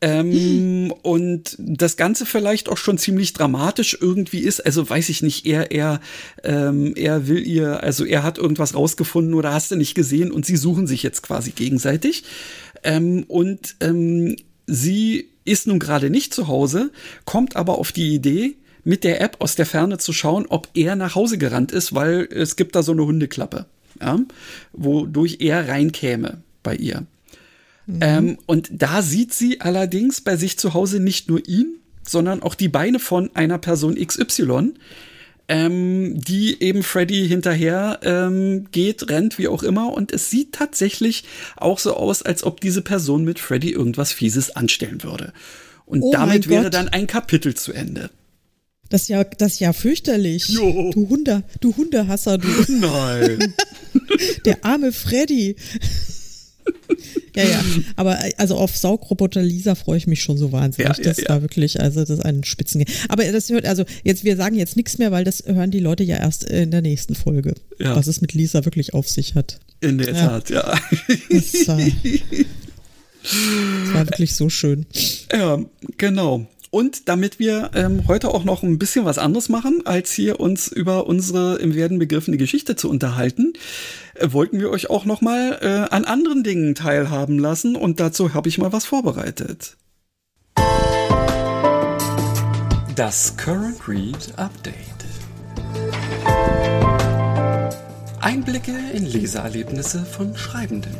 [0.00, 0.94] Ähm, hm.
[1.02, 4.64] Und das Ganze vielleicht auch schon ziemlich dramatisch irgendwie ist.
[4.64, 6.00] Also weiß ich nicht, er, er,
[6.44, 10.46] ähm, er will ihr, also er hat irgendwas rausgefunden oder hast du nicht gesehen und
[10.46, 12.24] sie suchen sich jetzt quasi gegenseitig.
[12.82, 14.36] Ähm, und ähm,
[14.66, 16.90] sie ist nun gerade nicht zu Hause,
[17.24, 20.96] kommt aber auf die Idee, mit der App aus der Ferne zu schauen, ob er
[20.96, 23.66] nach Hause gerannt ist, weil es gibt da so eine Hundeklappe,
[24.00, 24.18] ja,
[24.72, 27.06] wodurch er reinkäme bei ihr.
[27.86, 27.98] Mhm.
[28.00, 31.76] Ähm, und da sieht sie allerdings bei sich zu Hause nicht nur ihn,
[32.06, 34.74] sondern auch die Beine von einer Person XY,
[35.48, 39.92] ähm, die eben Freddy hinterher ähm, geht, rennt, wie auch immer.
[39.92, 41.24] Und es sieht tatsächlich
[41.56, 45.32] auch so aus, als ob diese Person mit Freddy irgendwas Fieses anstellen würde.
[45.84, 48.10] Und oh damit wäre dann ein Kapitel zu Ende.
[48.88, 50.48] Das ist ja, das ist ja fürchterlich.
[50.48, 50.90] Jo.
[50.92, 52.48] Du Hunde, du Hundehasser, du.
[52.68, 53.54] Nein.
[54.44, 55.56] Der arme Freddy.
[57.36, 57.60] ja, ja.
[57.96, 60.98] Aber also auf Saugroboter Lisa freue ich mich schon so wahnsinnig.
[60.98, 62.84] Ja, das ja, war wirklich, also das ist ein Spitzen.
[63.08, 66.04] Aber das hört, also jetzt, wir sagen jetzt nichts mehr, weil das hören die Leute
[66.04, 67.54] ja erst in der nächsten Folge.
[67.78, 67.96] Ja.
[67.96, 69.60] Was es mit Lisa wirklich auf sich hat.
[69.80, 70.78] In der Tat, ja.
[71.30, 71.78] Das war,
[73.22, 74.86] das war wirklich so schön.
[75.32, 75.58] Ja,
[75.96, 76.46] genau.
[76.74, 80.68] Und damit wir ähm, heute auch noch ein bisschen was anderes machen, als hier uns
[80.68, 83.52] über unsere im Werden begriffene Geschichte zu unterhalten,
[84.11, 87.76] äh, wollten wir euch auch noch mal äh, an anderen Dingen teilhaben lassen.
[87.76, 89.76] Und dazu habe ich mal was vorbereitet.
[92.94, 94.74] Das Current Read Update.
[98.20, 100.94] Einblicke in Leseerlebnisse von Schreibenden.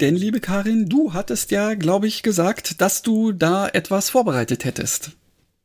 [0.00, 5.12] Denn, liebe Karin, du hattest ja, glaube ich, gesagt, dass du da etwas vorbereitet hättest.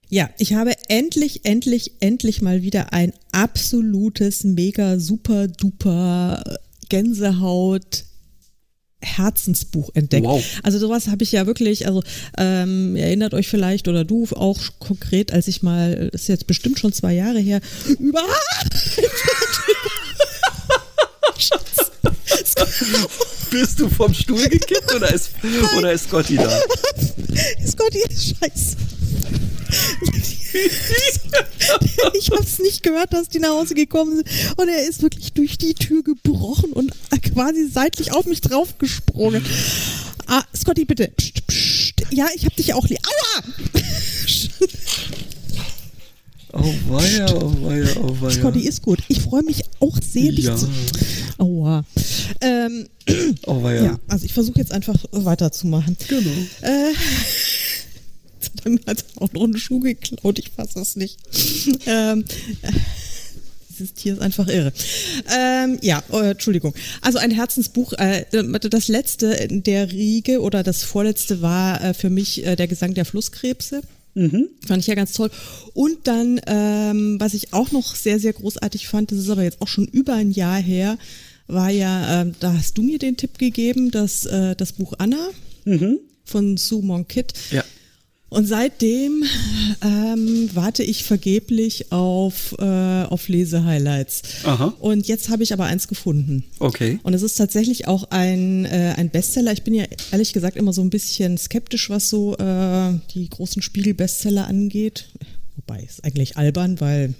[0.09, 6.43] Ja, ich habe endlich, endlich, endlich mal wieder ein absolutes, mega, super, duper
[6.89, 8.05] Gänsehaut
[9.01, 10.25] Herzensbuch entdeckt.
[10.25, 10.43] Wow.
[10.63, 12.03] Also sowas habe ich ja wirklich, also
[12.37, 16.79] ähm, erinnert euch vielleicht oder du auch konkret, als ich mal, das ist jetzt bestimmt
[16.79, 17.61] schon zwei Jahre her,
[17.99, 18.23] über.
[23.51, 25.31] Bist du vom Stuhl gekippt oder ist,
[25.77, 26.61] oder ist Scotty da?
[27.65, 28.75] Scotty ist scheiße.
[32.13, 34.27] ich habe es nicht gehört, dass die nach Hause gekommen sind.
[34.57, 36.91] Und er ist wirklich durch die Tür gebrochen und
[37.33, 39.43] quasi seitlich auf mich draufgesprungen.
[40.27, 41.11] Ah, Scotty, bitte.
[41.15, 41.93] Psst, psst.
[42.11, 42.99] Ja, ich hab dich auch lieb.
[43.05, 43.43] Aua!
[46.51, 48.31] Oh weia, oh weia, oh weia.
[48.31, 48.97] Scotty ist gut.
[49.07, 50.55] Ich freue mich auch sehr, dich ja.
[50.55, 50.67] zu.
[51.37, 51.85] Aua.
[52.41, 52.87] Ähm,
[53.45, 53.83] oh weia.
[53.83, 55.95] Ja, also ich versuche jetzt einfach weiterzumachen.
[56.07, 56.31] Genau.
[56.61, 56.93] Äh,
[58.63, 60.39] dann hat er auch noch einen Schuh geklaut.
[60.39, 61.19] Ich fasse das nicht.
[61.85, 62.25] Ähm,
[63.69, 64.73] dieses Tier ist einfach irre.
[65.33, 66.73] Ähm, ja, äh, Entschuldigung.
[67.01, 67.93] Also ein Herzensbuch.
[67.93, 72.93] Äh, das letzte der Riege oder das vorletzte war äh, für mich äh, der Gesang
[72.93, 73.81] der Flusskrebse.
[74.15, 74.49] Mhm.
[74.65, 75.29] Fand ich ja ganz toll.
[75.73, 79.61] Und dann, ähm, was ich auch noch sehr, sehr großartig fand, das ist aber jetzt
[79.61, 80.97] auch schon über ein Jahr her,
[81.47, 85.29] war ja, äh, da hast du mir den Tipp gegeben, dass äh, das Buch Anna
[85.65, 85.99] mhm.
[86.25, 87.33] von Sue Monk-Kit.
[87.51, 87.63] Ja.
[88.29, 89.23] Und seitdem
[89.83, 94.21] ähm, warte ich vergeblich auf, äh, auf Lesehighlights.
[94.43, 94.75] Aha.
[94.79, 96.43] Und jetzt habe ich aber eins gefunden.
[96.59, 96.99] Okay.
[97.03, 99.51] Und es ist tatsächlich auch ein, äh, ein Bestseller.
[99.51, 103.61] Ich bin ja ehrlich gesagt immer so ein bisschen skeptisch, was so äh, die großen
[103.63, 105.05] Spiegel-Bestseller angeht.
[105.55, 107.15] Wobei, ist eigentlich albern, weil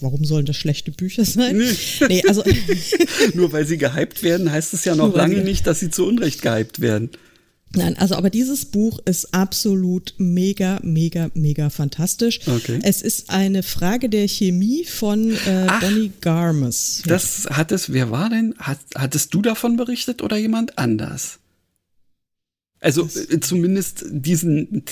[0.00, 1.62] warum sollen das schlechte Bücher sein?
[2.08, 2.42] Nee also
[3.34, 6.42] Nur weil sie gehypt werden, heißt es ja noch lange nicht, dass sie zu Unrecht
[6.42, 7.10] gehypt werden.
[7.74, 12.40] Nein, also aber dieses Buch ist absolut mega, mega, mega fantastisch.
[12.46, 12.80] Okay.
[12.82, 17.02] Es ist eine Frage der Chemie von äh, Ach, Bonnie Garmes.
[17.06, 18.54] Das hat es, wer war denn?
[18.58, 21.38] Hat, hattest du davon berichtet oder jemand anders?
[22.80, 24.84] Also äh, zumindest diesen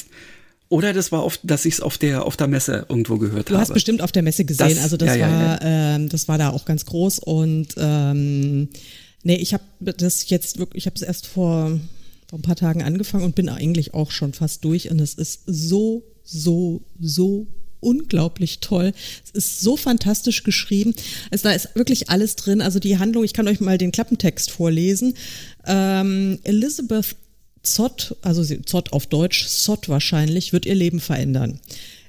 [0.68, 3.54] oder das war oft, dass ich es auf der auf der Messe irgendwo gehört du
[3.54, 3.64] habe.
[3.64, 4.68] Du hast bestimmt auf der Messe gesehen.
[4.68, 5.58] Das, also das ja, war ja.
[5.96, 8.68] Ähm, das war da auch ganz groß und ähm,
[9.24, 11.78] nee, ich habe das jetzt wirklich, ich habe es erst vor
[12.30, 14.88] vor ein paar Tagen angefangen und bin eigentlich auch schon fast durch.
[14.88, 17.48] Und es ist so, so, so
[17.80, 18.92] unglaublich toll.
[19.24, 20.94] Es ist so fantastisch geschrieben.
[21.32, 22.62] Also da ist wirklich alles drin.
[22.62, 25.14] Also die Handlung, ich kann euch mal den Klappentext vorlesen.
[25.66, 27.16] Ähm, Elizabeth
[27.64, 31.58] Zott, also Zott auf Deutsch, Zott wahrscheinlich, wird ihr Leben verändern.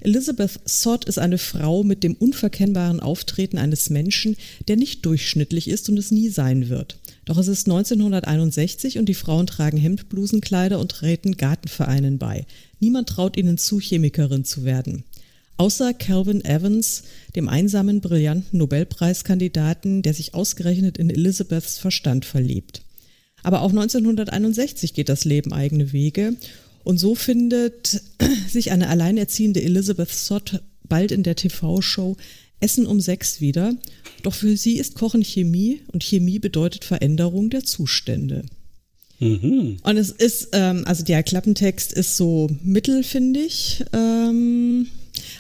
[0.01, 5.89] Elizabeth Zott ist eine Frau mit dem unverkennbaren Auftreten eines Menschen, der nicht durchschnittlich ist
[5.89, 6.99] und es nie sein wird.
[7.25, 12.45] Doch es ist 1961 und die Frauen tragen Hemdblusenkleider und treten Gartenvereinen bei.
[12.79, 15.03] Niemand traut ihnen zu, Chemikerin zu werden.
[15.57, 17.03] Außer Calvin Evans,
[17.35, 22.81] dem einsamen, brillanten Nobelpreiskandidaten, der sich ausgerechnet in Elizabeths Verstand verliebt.
[23.43, 26.35] Aber auch 1961 geht das Leben eigene Wege
[26.83, 28.01] und so findet
[28.49, 32.17] sich eine alleinerziehende Elizabeth Sott bald in der TV-Show
[32.59, 33.73] Essen um sechs wieder.
[34.23, 38.43] Doch für sie ist Kochen Chemie und Chemie bedeutet Veränderung der Zustände.
[39.19, 39.77] Mhm.
[39.83, 43.83] Und es ist, ähm, also der Klappentext ist so mittel, finde ich.
[43.93, 44.87] Ähm,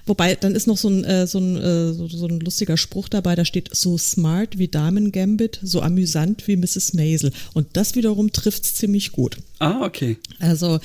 [0.05, 3.09] Wobei, dann ist noch so ein, äh, so, ein, äh, so, so, ein lustiger Spruch
[3.09, 6.93] dabei, da steht so smart wie Damen Gambit, so amüsant wie Mrs.
[6.93, 7.31] Maisel.
[7.53, 9.37] Und das wiederum trifft es ziemlich gut.
[9.59, 10.17] Ah, okay.
[10.39, 10.79] Also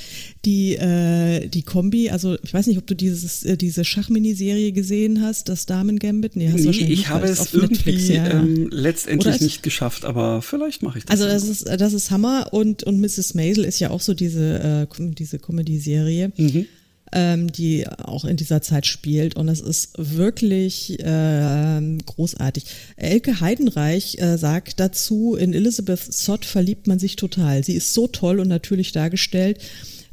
[0.44, 5.22] die, äh, die Kombi, also ich weiß nicht, ob du dieses, äh, diese Schachminiserie gesehen
[5.22, 6.36] hast, das Damen Gambit?
[6.36, 8.30] Nee, hast nee, ich nicht, habe es irgendwie Netflix, ja.
[8.30, 11.20] ähm, letztendlich nicht geschafft, aber vielleicht mache ich das.
[11.20, 13.34] Also das ist, das ist Hammer und, und Mrs.
[13.34, 16.32] Maisel ist ja auch so diese, äh, diese Comedy-Serie.
[16.36, 16.66] Mhm
[17.12, 19.36] ähm, die auch in dieser Zeit spielt.
[19.36, 22.64] Und es ist wirklich äh, großartig.
[22.96, 27.64] Elke Heidenreich äh, sagt dazu, in Elizabeth Sott verliebt man sich total.
[27.64, 29.61] Sie ist so toll und natürlich dargestellt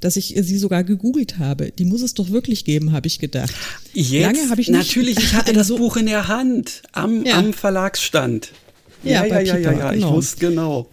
[0.04, 1.72] dass ich sie sogar gegoogelt habe.
[1.72, 3.54] Die muss es doch wirklich geben, habe ich gedacht.
[3.94, 7.38] Jetzt, Lange habe ich nicht, natürlich, ich hatte das Buch in der Hand am, ja.
[7.38, 8.52] am Verlagsstand.
[9.04, 10.10] Ja, ja, ja, ja, ja, ja, genau.
[10.10, 10.90] ich wusste genau.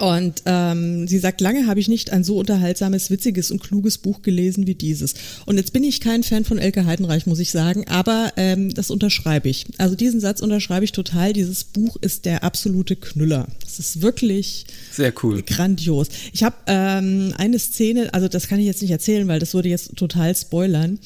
[0.00, 4.22] Und ähm, sie sagt, lange habe ich nicht ein so unterhaltsames, witziges und kluges Buch
[4.22, 5.14] gelesen wie dieses.
[5.44, 8.90] Und jetzt bin ich kein Fan von Elke Heidenreich, muss ich sagen, aber ähm, das
[8.90, 9.66] unterschreibe ich.
[9.76, 11.34] Also diesen Satz unterschreibe ich total.
[11.34, 13.46] Dieses Buch ist der absolute Knüller.
[13.62, 16.08] Das ist wirklich sehr cool, grandios.
[16.32, 19.68] Ich habe ähm, eine Szene, also das kann ich jetzt nicht erzählen, weil das würde
[19.68, 20.98] jetzt total spoilern.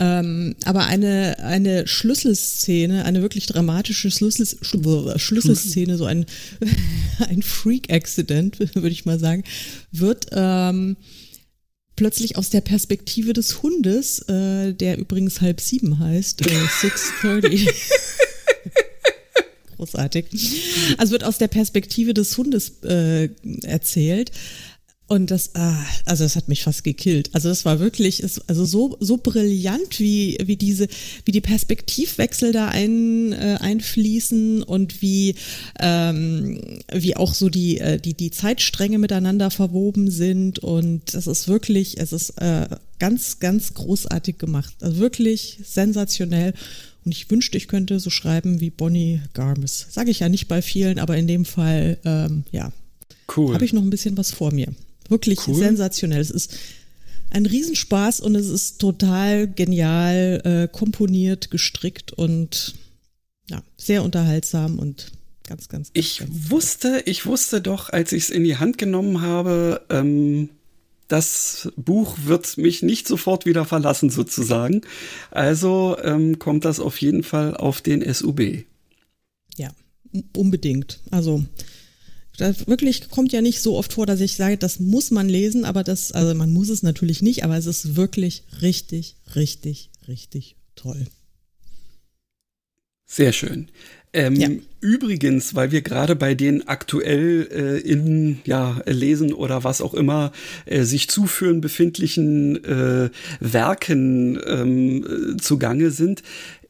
[0.00, 4.46] Ähm, aber eine, eine Schlüsselszene, eine wirklich dramatische Schlüssel,
[5.18, 6.24] Schlüsselszene, so ein,
[7.28, 9.44] ein Freak-Accident, würde ich mal sagen,
[9.92, 10.96] wird ähm,
[11.96, 17.68] plötzlich aus der Perspektive des Hundes, äh, der übrigens halb sieben heißt, äh, 6.30.
[19.76, 20.24] großartig.
[20.96, 23.28] Also wird aus der Perspektive des Hundes äh,
[23.64, 24.30] erzählt.
[25.10, 27.30] Und das, ah, also das hat mich fast gekillt.
[27.32, 30.86] Also das war wirklich, also so so brillant, wie wie diese,
[31.24, 35.34] wie die Perspektivwechsel da ein, äh, einfließen und wie
[35.80, 36.60] ähm,
[36.94, 40.60] wie auch so die äh, die die Zeitstränge miteinander verwoben sind.
[40.60, 42.68] Und das ist wirklich, es ist äh,
[43.00, 44.74] ganz ganz großartig gemacht.
[44.80, 46.54] Also wirklich sensationell.
[47.04, 49.88] Und ich wünschte, ich könnte so schreiben wie Bonnie Garmes.
[49.90, 52.70] Sage ich ja nicht bei vielen, aber in dem Fall, ähm, ja,
[53.36, 53.54] cool.
[53.54, 54.68] habe ich noch ein bisschen was vor mir.
[55.10, 55.54] Wirklich cool.
[55.54, 56.20] sensationell.
[56.20, 56.56] Es ist
[57.30, 62.74] ein Riesenspaß und es ist total genial äh, komponiert, gestrickt und
[63.48, 65.12] ja, sehr unterhaltsam und
[65.46, 68.78] ganz, ganz, ganz Ich ganz wusste, ich wusste doch, als ich es in die Hand
[68.78, 70.50] genommen habe, ähm,
[71.08, 74.82] das Buch wird mich nicht sofort wieder verlassen, sozusagen.
[75.32, 78.64] Also ähm, kommt das auf jeden Fall auf den SUB.
[79.56, 79.72] Ja,
[80.36, 81.00] unbedingt.
[81.10, 81.44] Also
[82.40, 85.64] das wirklich kommt ja nicht so oft vor, dass ich sage, das muss man lesen,
[85.64, 90.56] aber das, also man muss es natürlich nicht, aber es ist wirklich richtig, richtig, richtig
[90.74, 91.06] toll.
[93.06, 93.68] Sehr schön.
[94.12, 94.48] Ähm, ja.
[94.80, 100.32] Übrigens, weil wir gerade bei den aktuell äh, in ja lesen oder was auch immer
[100.64, 103.10] äh, sich zuführen befindlichen äh,
[103.40, 106.22] Werken ähm, zugange sind,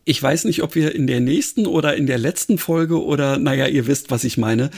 [0.05, 3.67] ich weiß nicht, ob wir in der nächsten oder in der letzten Folge oder, naja,
[3.67, 4.71] ihr wisst, was ich meine,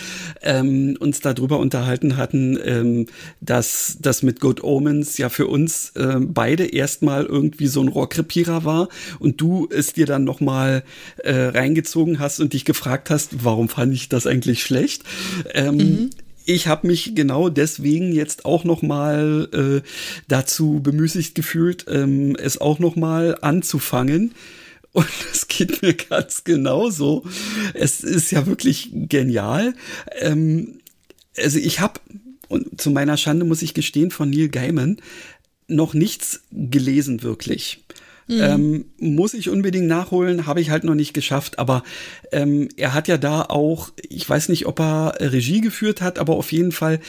[0.43, 3.07] ähm, uns darüber unterhalten hatten, ähm,
[3.41, 8.65] dass das mit Good Omens ja für uns äh, beide erstmal irgendwie so ein Rohrkrepierer
[8.65, 8.89] war
[9.21, 10.83] und du es dir dann nochmal
[11.19, 15.05] äh, reingezogen hast und dich gefragt hast, warum fand ich das eigentlich schlecht?
[15.55, 16.11] Ähm, mhm
[16.45, 19.89] ich habe mich genau deswegen jetzt auch noch mal äh,
[20.29, 24.33] dazu bemüßigt gefühlt, ähm, es auch noch mal anzufangen.
[24.93, 27.25] Und es geht mir ganz genauso.
[27.75, 29.75] Es ist ja wirklich genial.
[30.21, 30.81] Ähm,
[31.37, 32.01] also ich habe,
[32.49, 34.99] und zu meiner Schande muss ich gestehen, von Neil Gaiman
[35.69, 37.83] noch nichts gelesen wirklich.
[38.29, 38.41] Mhm.
[38.41, 41.83] Ähm, muss ich unbedingt nachholen, habe ich halt noch nicht geschafft, aber
[42.31, 46.37] ähm, er hat ja da auch, ich weiß nicht, ob er Regie geführt hat, aber
[46.37, 47.01] auf jeden Fall,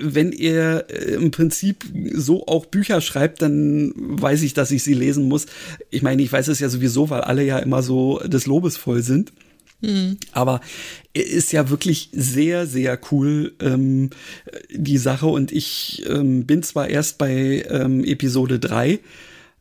[0.00, 4.94] wenn er äh, im Prinzip so auch Bücher schreibt, dann weiß ich, dass ich sie
[4.94, 5.46] lesen muss.
[5.90, 9.02] Ich meine, ich weiß es ja sowieso, weil alle ja immer so des Lobes voll
[9.02, 9.32] sind.
[9.80, 10.16] Mhm.
[10.32, 10.60] Aber
[11.12, 14.10] ist ja wirklich sehr, sehr cool, ähm,
[14.70, 15.26] die Sache.
[15.26, 19.00] Und ich ähm, bin zwar erst bei ähm, Episode drei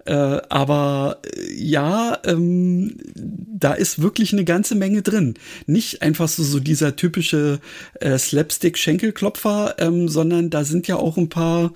[0.05, 5.35] äh, aber äh, ja, ähm, da ist wirklich eine ganze Menge drin.
[5.65, 7.59] Nicht einfach so, so dieser typische
[7.99, 11.73] äh, Slapstick-Schenkelklopfer, ähm, sondern da sind ja auch ein paar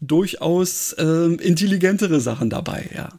[0.00, 3.10] durchaus ähm, intelligentere Sachen dabei, ja.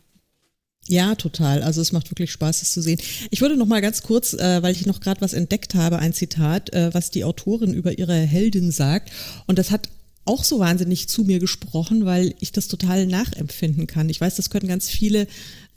[0.87, 1.61] Ja, total.
[1.63, 2.99] Also es macht wirklich Spaß, es zu sehen.
[3.29, 6.11] Ich würde noch mal ganz kurz, äh, weil ich noch gerade was entdeckt habe, ein
[6.11, 9.11] Zitat, äh, was die Autorin über ihre Heldin sagt.
[9.45, 9.89] Und das hat
[10.25, 14.09] auch so wahnsinnig zu mir gesprochen, weil ich das total nachempfinden kann.
[14.09, 15.27] Ich weiß, das können ganz viele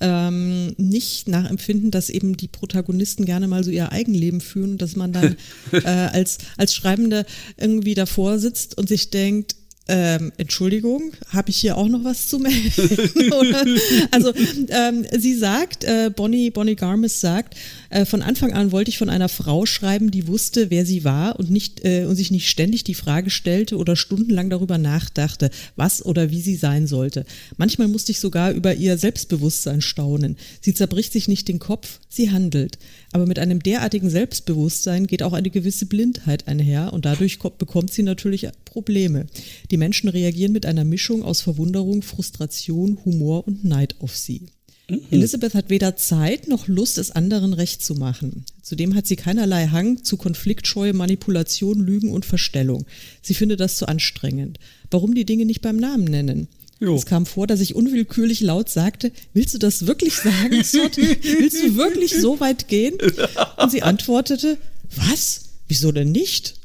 [0.00, 5.12] ähm, nicht nachempfinden, dass eben die Protagonisten gerne mal so ihr Eigenleben führen, dass man
[5.12, 5.36] dann
[5.72, 7.24] äh, als, als Schreibende
[7.56, 9.56] irgendwie davor sitzt und sich denkt,
[9.86, 12.70] ähm, Entschuldigung, habe ich hier auch noch was zu melden?
[14.10, 14.32] also
[14.70, 17.54] ähm, sie sagt, äh, Bonnie, Bonnie Garmis sagt,
[17.90, 21.38] äh, von Anfang an wollte ich von einer Frau schreiben, die wusste, wer sie war
[21.38, 26.04] und nicht äh, und sich nicht ständig die Frage stellte oder stundenlang darüber nachdachte, was
[26.04, 27.26] oder wie sie sein sollte.
[27.58, 30.36] Manchmal musste ich sogar über ihr Selbstbewusstsein staunen.
[30.62, 32.78] Sie zerbricht sich nicht den Kopf, sie handelt.
[33.12, 38.02] Aber mit einem derartigen Selbstbewusstsein geht auch eine gewisse Blindheit einher und dadurch bekommt sie
[38.02, 39.26] natürlich Probleme.
[39.70, 44.48] Die Menschen reagieren mit einer Mischung aus Verwunderung, Frustration, Humor und Neid auf sie.
[44.88, 45.00] Mhm.
[45.10, 48.44] Elizabeth hat weder Zeit noch Lust, es anderen recht zu machen.
[48.62, 52.84] Zudem hat sie keinerlei Hang zu Konfliktscheue, Manipulation, Lügen und Verstellung.
[53.22, 54.58] Sie findet das zu anstrengend.
[54.90, 56.48] Warum die Dinge nicht beim Namen nennen?
[56.80, 56.96] Jo.
[56.96, 60.96] Es kam vor, dass ich unwillkürlich laut sagte, willst du das wirklich sagen, Sot?
[60.96, 62.98] willst du wirklich so weit gehen?
[63.56, 64.58] Und sie antwortete,
[64.94, 65.44] was?
[65.68, 66.56] Wieso denn nicht?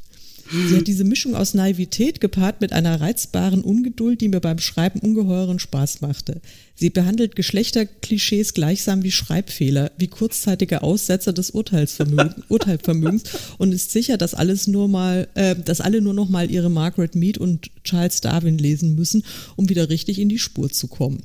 [0.51, 4.99] Sie hat diese Mischung aus Naivität gepaart mit einer reizbaren Ungeduld, die mir beim Schreiben
[4.99, 6.41] ungeheuren Spaß machte.
[6.75, 13.23] Sie behandelt Geschlechterklischees gleichsam wie Schreibfehler, wie kurzzeitige Aussetzer des Urteilsvermögen, Urteilvermögens
[13.57, 17.15] und ist sicher, dass alles nur mal, äh, dass alle nur noch mal ihre Margaret
[17.15, 19.23] Mead und Charles Darwin lesen müssen,
[19.55, 21.23] um wieder richtig in die Spur zu kommen.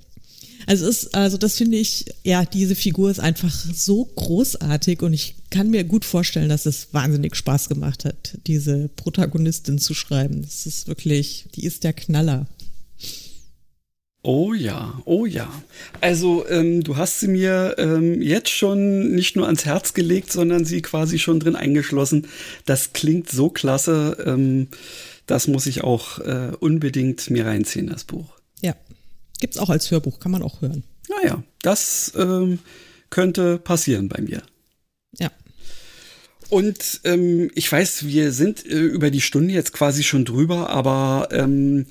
[0.67, 5.37] Also ist, also das finde ich, ja, diese Figur ist einfach so großartig und ich
[5.51, 10.43] kann mir gut vorstellen, dass es wahnsinnig Spaß gemacht hat, diese Protagonistin zu schreiben.
[10.43, 12.47] Das ist wirklich, die ist der Knaller.
[14.27, 15.53] Oh ja, oh ja.
[16.01, 20.65] Also ähm, du hast sie mir ähm, jetzt schon nicht nur ans Herz gelegt, sondern
[20.65, 22.27] sie quasi schon drin eingeschlossen.
[22.65, 24.17] Das klingt so klasse.
[24.25, 24.69] Ähm,
[25.27, 28.25] das muss ich auch äh, unbedingt mir reinziehen, das Buch.
[29.45, 30.85] Ja, gibt's auch als Hörbuch, kann man auch hören.
[31.11, 32.61] Naja, das ähm,
[33.11, 34.43] könnte passieren bei mir.
[35.19, 35.31] Ja.
[36.49, 41.29] Und ähm, ich weiß, wir sind äh, über die Stunde jetzt quasi schon drüber, aber
[41.31, 41.85] ähm,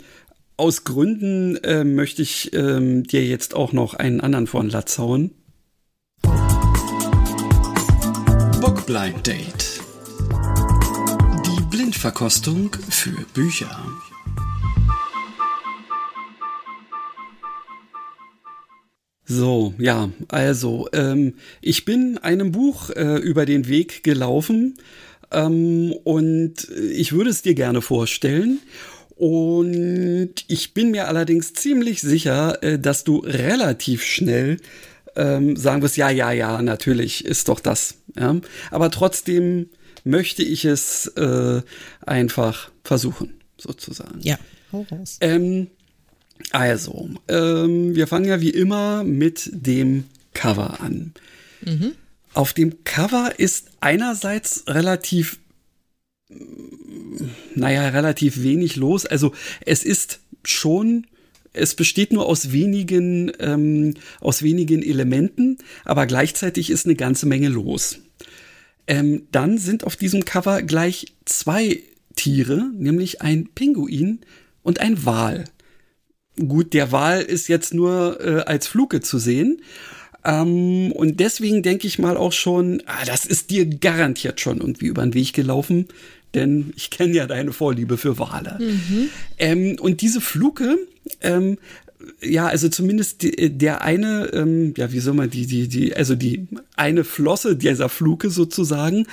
[0.58, 5.30] aus Gründen äh, möchte ich ähm, dir jetzt auch noch einen anderen von Latz hauen.
[8.62, 9.80] Bookblind Date.
[11.46, 13.70] Die Blindverkostung für Bücher.
[19.26, 24.76] So, ja, also ähm, ich bin einem Buch äh, über den Weg gelaufen
[25.32, 28.60] ähm, und ich würde es dir gerne vorstellen.
[29.16, 34.58] Und ich bin mir allerdings ziemlich sicher, äh, dass du relativ schnell
[35.16, 37.96] ähm, sagen wirst, ja, ja, ja, natürlich ist doch das.
[38.18, 38.36] Ja?
[38.72, 39.70] Aber trotzdem
[40.04, 41.62] möchte ich es äh,
[42.06, 44.20] einfach versuchen, sozusagen.
[44.22, 44.38] Ja,
[44.72, 45.18] hau raus.
[45.22, 45.68] Ähm,
[46.52, 51.14] also, ähm, wir fangen ja wie immer mit dem Cover an.
[51.66, 51.94] Mhm.
[52.34, 55.40] Auf dem Cover ist einerseits relativ
[57.56, 59.06] naja, relativ wenig los.
[59.06, 59.34] Also
[59.66, 61.06] es ist schon,
[61.54, 67.50] es besteht nur aus wenigen, ähm, aus wenigen Elementen, aber gleichzeitig ist eine ganze Menge
[67.50, 68.00] los.
[68.88, 71.82] Ähm, dann sind auf diesem Cover gleich zwei
[72.16, 74.20] Tiere, nämlich ein Pinguin
[74.62, 75.46] und ein Wal.
[76.36, 79.62] Gut, der Wal ist jetzt nur äh, als Fluke zu sehen.
[80.26, 84.88] Ähm, und deswegen denke ich mal auch schon, ah, das ist dir garantiert schon irgendwie
[84.88, 85.88] über den Weg gelaufen
[86.34, 88.58] denn ich kenne ja deine Vorliebe für Wale.
[88.60, 89.10] Mhm.
[89.38, 90.78] Ähm, und diese Fluke,
[91.22, 91.58] ähm,
[92.22, 96.16] ja, also zumindest die, der eine, ähm, ja, wie soll man die, die, die, also
[96.16, 99.08] die eine Flosse dieser Fluke sozusagen,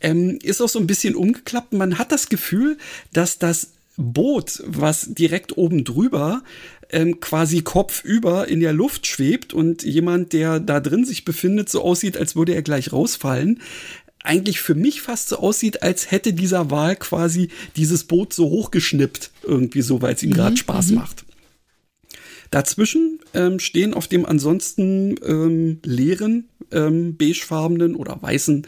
[0.00, 1.72] ähm, ist auch so ein bisschen umgeklappt.
[1.72, 2.78] Man hat das Gefühl,
[3.12, 6.42] dass das Boot, was direkt oben drüber
[6.90, 11.82] ähm, quasi kopfüber in der Luft schwebt und jemand, der da drin sich befindet, so
[11.82, 13.60] aussieht, als würde er gleich rausfallen
[14.24, 19.30] eigentlich für mich fast so aussieht, als hätte dieser Wal quasi dieses Boot so hochgeschnippt,
[19.42, 20.96] irgendwie so, weil es ihm mhm, gerade Spaß mhm.
[20.96, 21.24] macht.
[22.52, 28.66] Dazwischen ähm, stehen auf dem ansonsten ähm, leeren, ähm, beigefarbenen oder weißen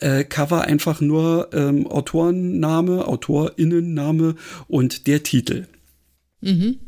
[0.00, 4.34] äh, Cover einfach nur ähm, Autorenname, Autorinnenname
[4.66, 5.68] und der Titel.
[6.40, 6.80] Mhm.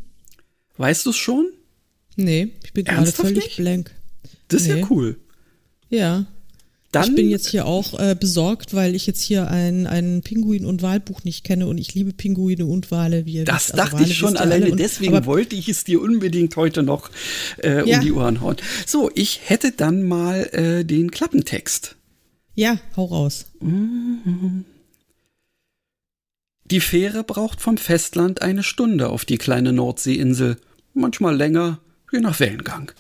[0.77, 1.47] Weißt du es schon?
[2.17, 3.57] Nee, ich bin gerade völlig nicht?
[3.59, 3.93] blank.
[4.49, 4.81] Das ist nee.
[4.81, 5.17] ja cool.
[5.91, 6.27] Ja.
[6.93, 10.67] Dann, ich bin jetzt hier auch äh, besorgt, weil ich jetzt hier ein, ein Pinguin-
[10.67, 13.25] und Wahlbuch nicht kenne und ich liebe Pinguine und Wale.
[13.25, 13.73] Wie das wisst.
[13.73, 17.11] Also dachte Wale ich schon alleine, und, deswegen wollte ich es dir unbedingt heute noch
[17.63, 17.97] äh, ja.
[17.97, 18.57] um die Ohren hauen.
[18.87, 21.97] So, ich hätte dann mal äh, den Klappentext.
[22.55, 23.47] Ja, hau raus.
[26.65, 30.59] Die Fähre braucht vom Festland eine Stunde auf die kleine Nordseeinsel,
[30.93, 31.81] manchmal länger,
[32.13, 32.93] je nach Wellengang.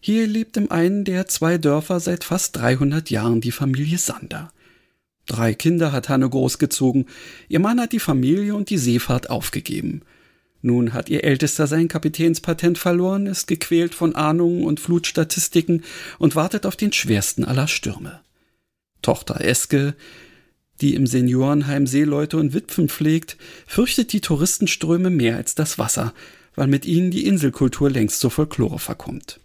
[0.00, 4.52] Hier lebt im einen der zwei Dörfer seit fast 300 Jahren die Familie Sander.
[5.26, 7.06] Drei Kinder hat Hanne großgezogen.
[7.48, 10.02] Ihr Mann hat die Familie und die Seefahrt aufgegeben.
[10.62, 15.84] Nun hat ihr Ältester sein Kapitänspatent verloren, ist gequält von Ahnungen und Flutstatistiken
[16.18, 18.20] und wartet auf den schwersten aller Stürme.
[19.02, 19.94] Tochter Eske,
[20.80, 23.36] die im Seniorenheim Seeleute und Witwen pflegt,
[23.66, 26.14] fürchtet die Touristenströme mehr als das Wasser,
[26.54, 29.40] weil mit ihnen die Inselkultur längst zur Folklore verkommt.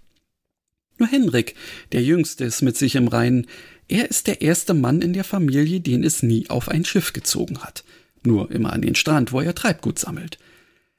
[0.98, 1.56] Nur Henrik,
[1.92, 3.48] der Jüngste, ist mit sich im Reinen.
[3.88, 7.60] Er ist der erste Mann in der Familie, den es nie auf ein Schiff gezogen
[7.60, 7.84] hat.
[8.24, 10.38] Nur immer an den Strand, wo er Treibgut sammelt.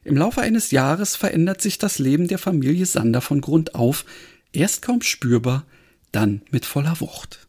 [0.04, 4.04] Im Laufe eines Jahres verändert sich das Leben der Familie Sander von Grund auf,
[4.52, 5.64] erst kaum spürbar,
[6.12, 7.46] dann mit voller Wucht.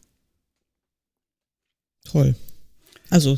[2.05, 2.35] Toll.
[3.09, 3.37] Also,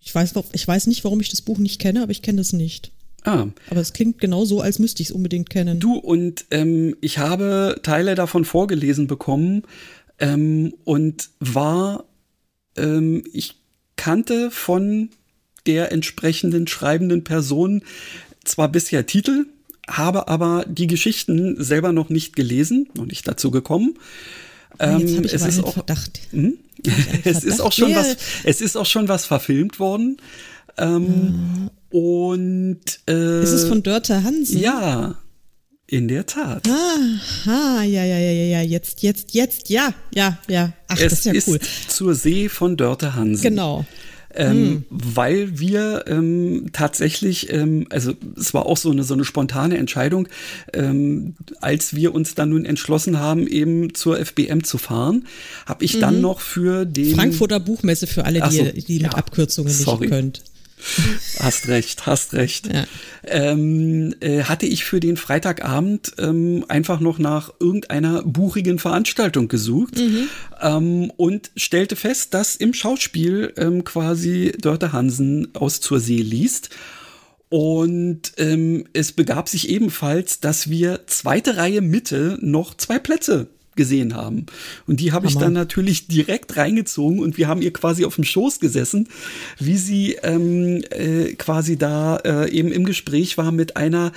[0.00, 2.52] ich weiß, ich weiß nicht, warum ich das Buch nicht kenne, aber ich kenne es
[2.52, 2.92] nicht.
[3.26, 3.48] Ah.
[3.70, 5.80] Aber es klingt genau so, als müsste ich es unbedingt kennen.
[5.80, 9.64] Du, und ähm, ich habe Teile davon vorgelesen bekommen
[10.20, 12.04] ähm, und war,
[12.76, 13.56] ähm, ich
[13.96, 15.10] kannte von
[15.66, 17.82] der entsprechenden schreibenden Person
[18.44, 19.46] zwar bisher Titel,
[19.88, 23.94] habe aber die Geschichten selber noch nicht gelesen, noch nicht dazu gekommen.
[24.78, 26.20] Ah, jetzt habe ich ähm, es ist auch, Verdacht.
[26.30, 26.58] Hm?
[27.24, 30.18] es ist auch schon was, es ist auch schon was verfilmt worden.
[30.78, 34.60] Ähm, und äh, ist es von Dörte Hansen?
[34.60, 35.14] Ja,
[35.86, 36.68] in der Tat.
[36.68, 40.74] Ah, ja, ja, ja, ja, ja, jetzt, jetzt, jetzt, ja, ja, ja.
[40.88, 41.56] Ach, es das ist ja cool.
[41.56, 43.42] Ist zur See von Dörte Hansen.
[43.42, 43.86] Genau.
[44.34, 44.84] ähm, hm.
[44.90, 50.28] weil wir ähm, tatsächlich, ähm, also es war auch so eine so eine spontane Entscheidung,
[50.74, 55.24] ähm, als wir uns dann nun entschlossen haben, eben zur FBM zu fahren,
[55.64, 56.00] habe ich mhm.
[56.00, 60.00] dann noch für den Frankfurter Buchmesse für alle, die, so, die mit ja, Abkürzungen sorry.
[60.00, 60.42] nicht könnt.
[61.40, 62.72] Hast recht, hast recht.
[62.72, 62.84] Ja.
[63.24, 69.96] Ähm, äh, hatte ich für den Freitagabend ähm, einfach noch nach irgendeiner buchigen Veranstaltung gesucht
[69.96, 70.28] mhm.
[70.60, 76.70] ähm, und stellte fest, dass im Schauspiel ähm, quasi Dörte Hansen aus Zur See liest.
[77.48, 84.14] Und ähm, es begab sich ebenfalls, dass wir zweite Reihe Mitte noch zwei Plätze gesehen
[84.14, 84.46] haben.
[84.86, 88.24] Und die habe ich dann natürlich direkt reingezogen und wir haben ihr quasi auf dem
[88.24, 89.08] Schoß gesessen,
[89.58, 94.12] wie sie ähm, äh, quasi da äh, eben im Gespräch war mit einer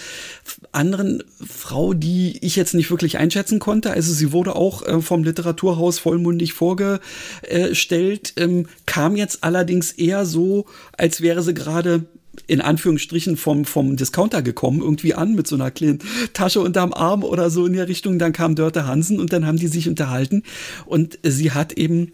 [0.71, 3.91] anderen Frau, die ich jetzt nicht wirklich einschätzen konnte.
[3.91, 10.65] Also sie wurde auch äh, vom Literaturhaus vollmundig vorgestellt, ähm, kam jetzt allerdings eher so,
[10.97, 12.05] als wäre sie gerade
[12.47, 15.99] in Anführungsstrichen vom, vom Discounter gekommen, irgendwie an mit so einer kleinen
[16.33, 18.19] Tasche unterm Arm oder so in der Richtung.
[18.19, 20.43] Dann kam Dörte Hansen und dann haben die sich unterhalten
[20.85, 22.11] und sie hat eben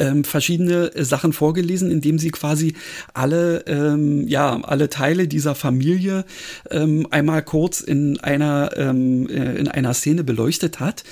[0.00, 2.74] ähm, verschiedene Sachen vorgelesen, indem sie quasi
[3.14, 6.24] alle, ähm, ja, alle Teile dieser Familie
[6.70, 11.04] ähm, einmal kurz in einer, ähm, äh, in einer Szene beleuchtet hat.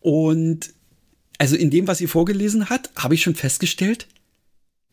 [0.00, 0.70] Und
[1.38, 4.08] also in dem, was sie vorgelesen hat, habe ich schon festgestellt,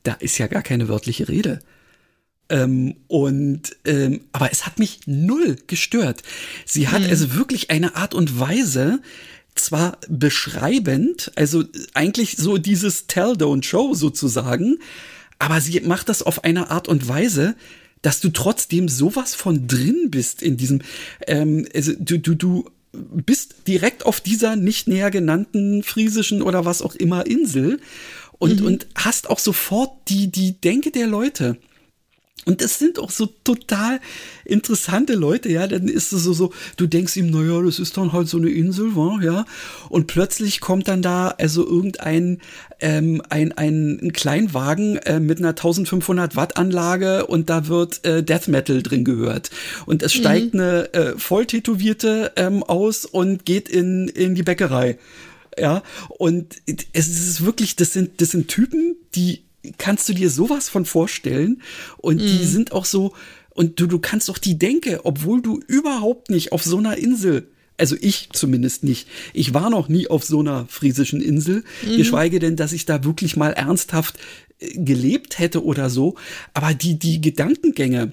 [0.03, 1.60] da ist ja gar keine wörtliche Rede.
[2.50, 6.24] Ähm, und ähm, aber es hat mich null gestört.
[6.66, 7.10] Sie hat hm.
[7.10, 9.02] also wirklich eine Art und Weise,
[9.56, 11.64] zwar beschreibend, also
[11.94, 14.80] eigentlich so dieses Tell Don't Show sozusagen,
[15.38, 17.56] aber sie macht das auf eine Art und Weise,
[18.02, 20.82] dass du trotzdem sowas von drin bist in diesem,
[21.28, 26.82] ähm, also du, du, du bist direkt auf dieser nicht näher genannten friesischen oder was
[26.82, 27.80] auch immer Insel
[28.38, 28.66] und, mhm.
[28.66, 31.58] und hast auch sofort die, die Denke der Leute.
[32.45, 33.99] Und das sind auch so total
[34.45, 35.68] interessante Leute, ja.
[35.68, 38.49] Dann ist es so, so, du denkst ihm, naja, das ist dann halt so eine
[38.49, 39.45] Insel, wa, ja.
[39.90, 42.40] Und plötzlich kommt dann da also irgendein
[42.80, 48.24] ähm, ein, ein, ein Kleinwagen äh, mit einer 1500 Watt Anlage und da wird äh,
[48.24, 49.52] Death Metal drin gehört.
[49.86, 50.60] Und es steigt mhm.
[50.60, 54.98] eine äh, Volltätowierte ähm, aus und geht in, in die Bäckerei.
[55.57, 56.56] Ja, und
[56.94, 59.44] es ist wirklich, das sind, das sind Typen, die
[59.77, 61.61] kannst du dir sowas von vorstellen?
[61.98, 62.26] Und mm.
[62.26, 62.48] die mhm.
[62.48, 63.14] sind auch so,
[63.49, 67.48] und du, du kannst doch die Denke, obwohl du überhaupt nicht auf so einer Insel
[67.80, 69.07] also ich zumindest nicht.
[69.34, 71.98] Ich war noch nie auf so einer friesischen Insel, mhm.
[71.98, 74.19] geschweige denn, dass ich da wirklich mal ernsthaft
[74.60, 76.15] äh, gelebt hätte oder so.
[76.53, 78.11] Aber die, die Gedankengänge,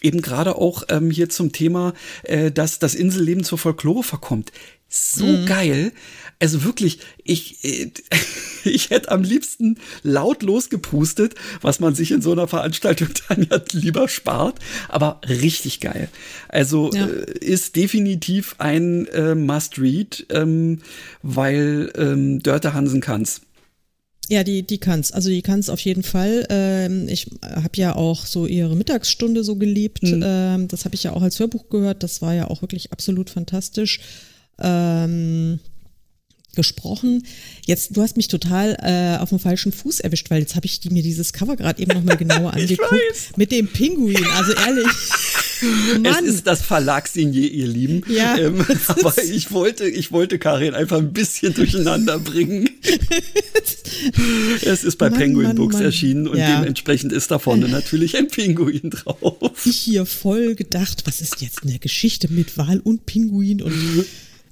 [0.00, 1.92] eben gerade auch ähm, hier zum Thema,
[2.22, 4.52] äh, dass das Inselleben zur Folklore verkommt.
[4.88, 5.46] So mhm.
[5.46, 5.92] geil.
[6.40, 7.90] Also wirklich, ich, äh,
[8.64, 13.60] ich hätte am liebsten laut losgepustet, was man sich in so einer Veranstaltung dann ja
[13.72, 14.58] lieber spart,
[14.88, 16.08] aber richtig geil.
[16.48, 17.06] Also ja.
[17.06, 20.80] äh, ist definitiv ein äh, Must-Read, ähm,
[21.22, 23.42] weil ähm, Dörte Hansen kann's.
[24.30, 25.10] Ja, die, die kann's.
[25.10, 26.46] Also die kann's auf jeden Fall.
[26.50, 30.02] Ähm, ich habe ja auch so ihre Mittagsstunde so geliebt.
[30.02, 30.22] Mhm.
[30.24, 32.02] Ähm, das habe ich ja auch als Hörbuch gehört.
[32.02, 34.00] Das war ja auch wirklich absolut fantastisch.
[34.60, 35.60] Ähm,
[36.58, 37.24] gesprochen.
[37.66, 40.80] Jetzt, du hast mich total äh, auf dem falschen Fuß erwischt, weil jetzt habe ich
[40.80, 43.36] die, mir dieses Cover gerade eben nochmal genauer angeguckt.
[43.36, 44.86] Mit dem Pinguin, also ehrlich.
[46.00, 46.24] Mann.
[46.24, 48.02] Es ist das Verlagssignier, ihr Lieben.
[48.08, 52.68] Ja, ähm, aber ich wollte, ich wollte Karin einfach ein bisschen durcheinander bringen.
[54.62, 55.84] es ist bei Mann, Penguin Mann, Books Mann.
[55.84, 56.58] erschienen und ja.
[56.58, 59.36] dementsprechend ist da vorne natürlich ein Pinguin drauf.
[59.64, 63.74] Ich hier voll gedacht, was ist jetzt eine Geschichte mit Wal und Pinguin und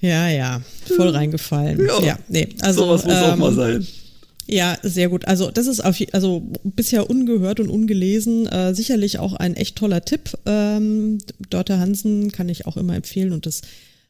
[0.00, 0.60] ja, ja,
[0.96, 1.86] voll reingefallen.
[1.86, 3.86] Ja, ja nee, also sowas muss ähm, auch mal sein.
[4.48, 5.26] Ja, sehr gut.
[5.26, 8.46] Also das ist auf, also bisher ungehört und ungelesen.
[8.46, 10.38] Äh, sicherlich auch ein echt toller Tipp.
[10.46, 11.18] Ähm,
[11.50, 13.62] Dörte Hansen kann ich auch immer empfehlen und das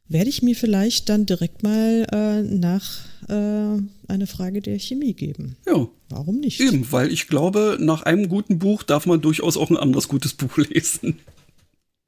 [0.08, 5.56] werde ich mir vielleicht dann direkt mal äh, nach äh, eine Frage der Chemie geben.
[5.66, 5.88] Ja.
[6.08, 6.60] Warum nicht?
[6.60, 10.34] Eben, weil ich glaube, nach einem guten Buch darf man durchaus auch ein anderes gutes
[10.34, 11.18] Buch lesen.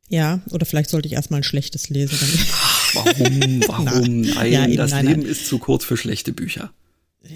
[0.09, 2.17] Ja, oder vielleicht sollte ich erstmal ein schlechtes lesen.
[2.95, 3.63] Warum?
[3.69, 4.21] Warum?
[4.23, 5.31] Nein, ja, das nein, Leben nein.
[5.31, 6.73] ist zu kurz für schlechte Bücher.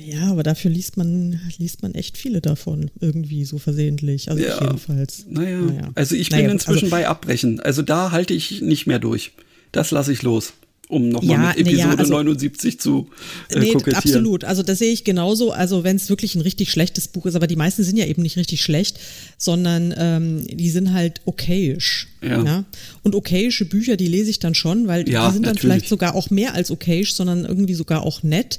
[0.07, 4.31] Ja, aber dafür liest man, liest man echt viele davon, irgendwie so versehentlich.
[4.31, 5.27] Also ja, jedenfalls.
[5.29, 5.61] Naja.
[5.61, 5.91] naja.
[5.95, 7.61] Also ich bin naja, inzwischen also, bei Abbrechen.
[7.61, 9.33] Also da halte ich nicht mehr durch.
[9.73, 10.53] Das lasse ich los
[10.89, 13.09] um nochmal ja, mit Episode ja, also, 79 zu
[13.49, 13.97] äh, nee, kokettieren.
[13.97, 15.53] Absolut, also das sehe ich genauso.
[15.53, 18.23] Also wenn es wirklich ein richtig schlechtes Buch ist, aber die meisten sind ja eben
[18.23, 18.99] nicht richtig schlecht,
[19.39, 22.09] sondern ähm, die sind halt okayisch.
[22.23, 22.45] Ja.
[22.45, 22.65] ja.
[23.03, 25.61] Und okayische Bücher, die lese ich dann schon, weil die sind dann natürlich.
[25.61, 28.59] vielleicht sogar auch mehr als okayisch, sondern irgendwie sogar auch nett.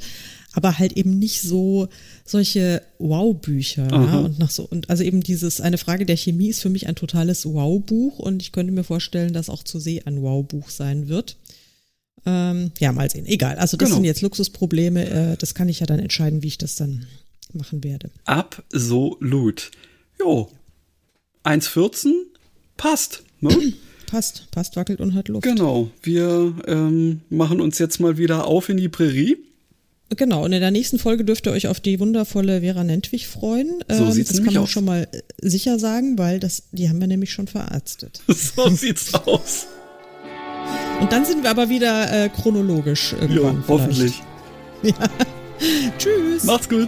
[0.53, 1.89] aber halt eben nicht so
[2.25, 3.87] solche Wow-Bücher.
[3.91, 4.19] Ja?
[4.19, 6.95] Und nach so, und also eben dieses, eine Frage der Chemie ist für mich ein
[6.95, 11.37] totales Wow-Buch und ich könnte mir vorstellen, dass auch zu See ein Wow-Buch sein wird.
[12.25, 13.25] Ähm, ja, mal sehen.
[13.25, 13.57] Egal.
[13.57, 13.97] Also das genau.
[13.97, 15.09] sind jetzt Luxusprobleme.
[15.33, 17.05] Äh, das kann ich ja dann entscheiden, wie ich das dann
[17.53, 18.09] machen werde.
[18.25, 19.71] Absolut.
[20.19, 20.49] Jo.
[21.43, 22.11] 1,14
[22.77, 23.23] passt.
[23.41, 23.73] Ne?
[24.07, 25.43] passt, passt, wackelt und hat Luft.
[25.43, 25.89] Genau.
[26.01, 29.37] Wir ähm, machen uns jetzt mal wieder auf in die Prärie.
[30.15, 33.83] Genau, und in der nächsten Folge dürft ihr euch auf die wundervolle Vera Nentwich freuen.
[33.89, 34.69] So ähm, sieht's das kann man aus.
[34.69, 38.21] schon mal äh, sicher sagen, weil das, die haben wir nämlich schon verarztet.
[38.27, 39.67] so sieht's aus.
[41.03, 43.57] Und dann sind wir aber wieder äh, chronologisch irgendwann.
[43.57, 44.23] Jo, hoffentlich.
[44.83, 44.93] Ja.
[45.97, 46.43] Tschüss.
[46.43, 46.87] Macht's gut.